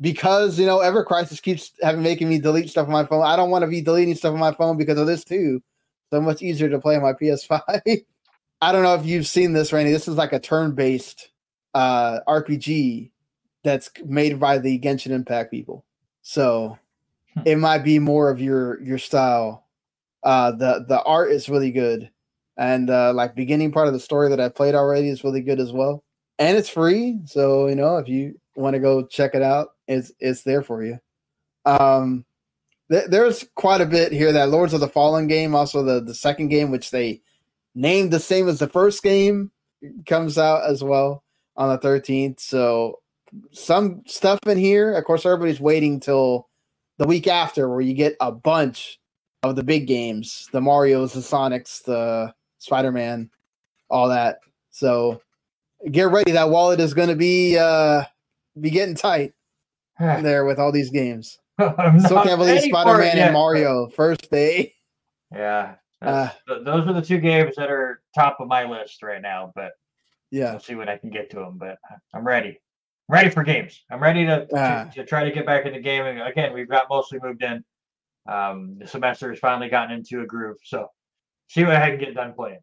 [0.01, 3.23] because you know Ever Crisis keeps having making me delete stuff on my phone.
[3.23, 5.61] I don't want to be deleting stuff on my phone because of this too.
[6.11, 7.61] So much easier to play on my PS5.
[8.61, 9.91] I don't know if you've seen this, Randy.
[9.91, 11.29] This is like a turn-based
[11.75, 13.11] uh, RPG
[13.63, 15.85] that's made by the Genshin Impact people.
[16.23, 16.79] So.
[17.43, 19.65] It might be more of your your style.
[20.23, 22.09] Uh, the the art is really good,
[22.57, 25.59] and uh, like beginning part of the story that I played already is really good
[25.59, 26.03] as well.
[26.39, 30.11] And it's free, so you know if you want to go check it out, it's
[30.19, 30.99] it's there for you.
[31.65, 32.25] Um,
[32.91, 34.31] th- there's quite a bit here.
[34.31, 37.21] That Lords of the Fallen game, also the the second game, which they
[37.75, 39.51] named the same as the first game,
[40.05, 41.23] comes out as well
[41.57, 42.39] on the 13th.
[42.39, 42.99] So
[43.51, 44.93] some stuff in here.
[44.93, 46.47] Of course, everybody's waiting till
[46.97, 48.99] the week after, where you get a bunch
[49.43, 53.29] of the big games, the Mario's, the Sonics, the Spider Man,
[53.89, 54.39] all that.
[54.71, 55.21] So
[55.91, 56.31] get ready.
[56.31, 58.03] That wallet is going to be uh
[58.59, 59.33] be getting tight
[59.99, 61.39] there with all these games.
[61.57, 64.73] So can't believe Spider Man and Mario first day.
[65.33, 69.53] Yeah, uh, those are the two games that are top of my list right now.
[69.55, 69.71] But
[70.31, 71.57] yeah, we'll see when I can get to them.
[71.57, 71.77] But
[72.13, 72.59] I'm ready.
[73.07, 73.83] Ready for games.
[73.91, 76.19] I'm ready to, uh, to, to, try to get back into gaming.
[76.21, 77.63] Again, we've got mostly moved in.
[78.27, 80.57] Um, the semester has finally gotten into a groove.
[80.63, 80.87] So
[81.47, 82.59] see what I can get done playing.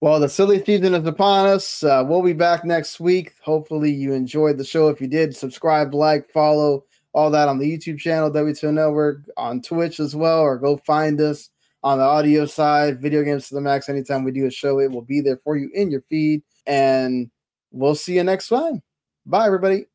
[0.00, 1.82] Well, the silly season is upon us.
[1.82, 3.32] Uh, we'll be back next week.
[3.42, 4.88] Hopefully, you enjoyed the show.
[4.88, 6.84] If you did, subscribe, like, follow,
[7.14, 11.18] all that on the YouTube channel, W2M Network, on Twitch as well, or go find
[11.20, 11.48] us
[11.82, 13.88] on the audio side, Video Games to the Max.
[13.88, 16.42] Anytime we do a show, it will be there for you in your feed.
[16.66, 17.30] And
[17.70, 18.82] we'll see you next time.
[19.26, 19.86] Bye, everybody.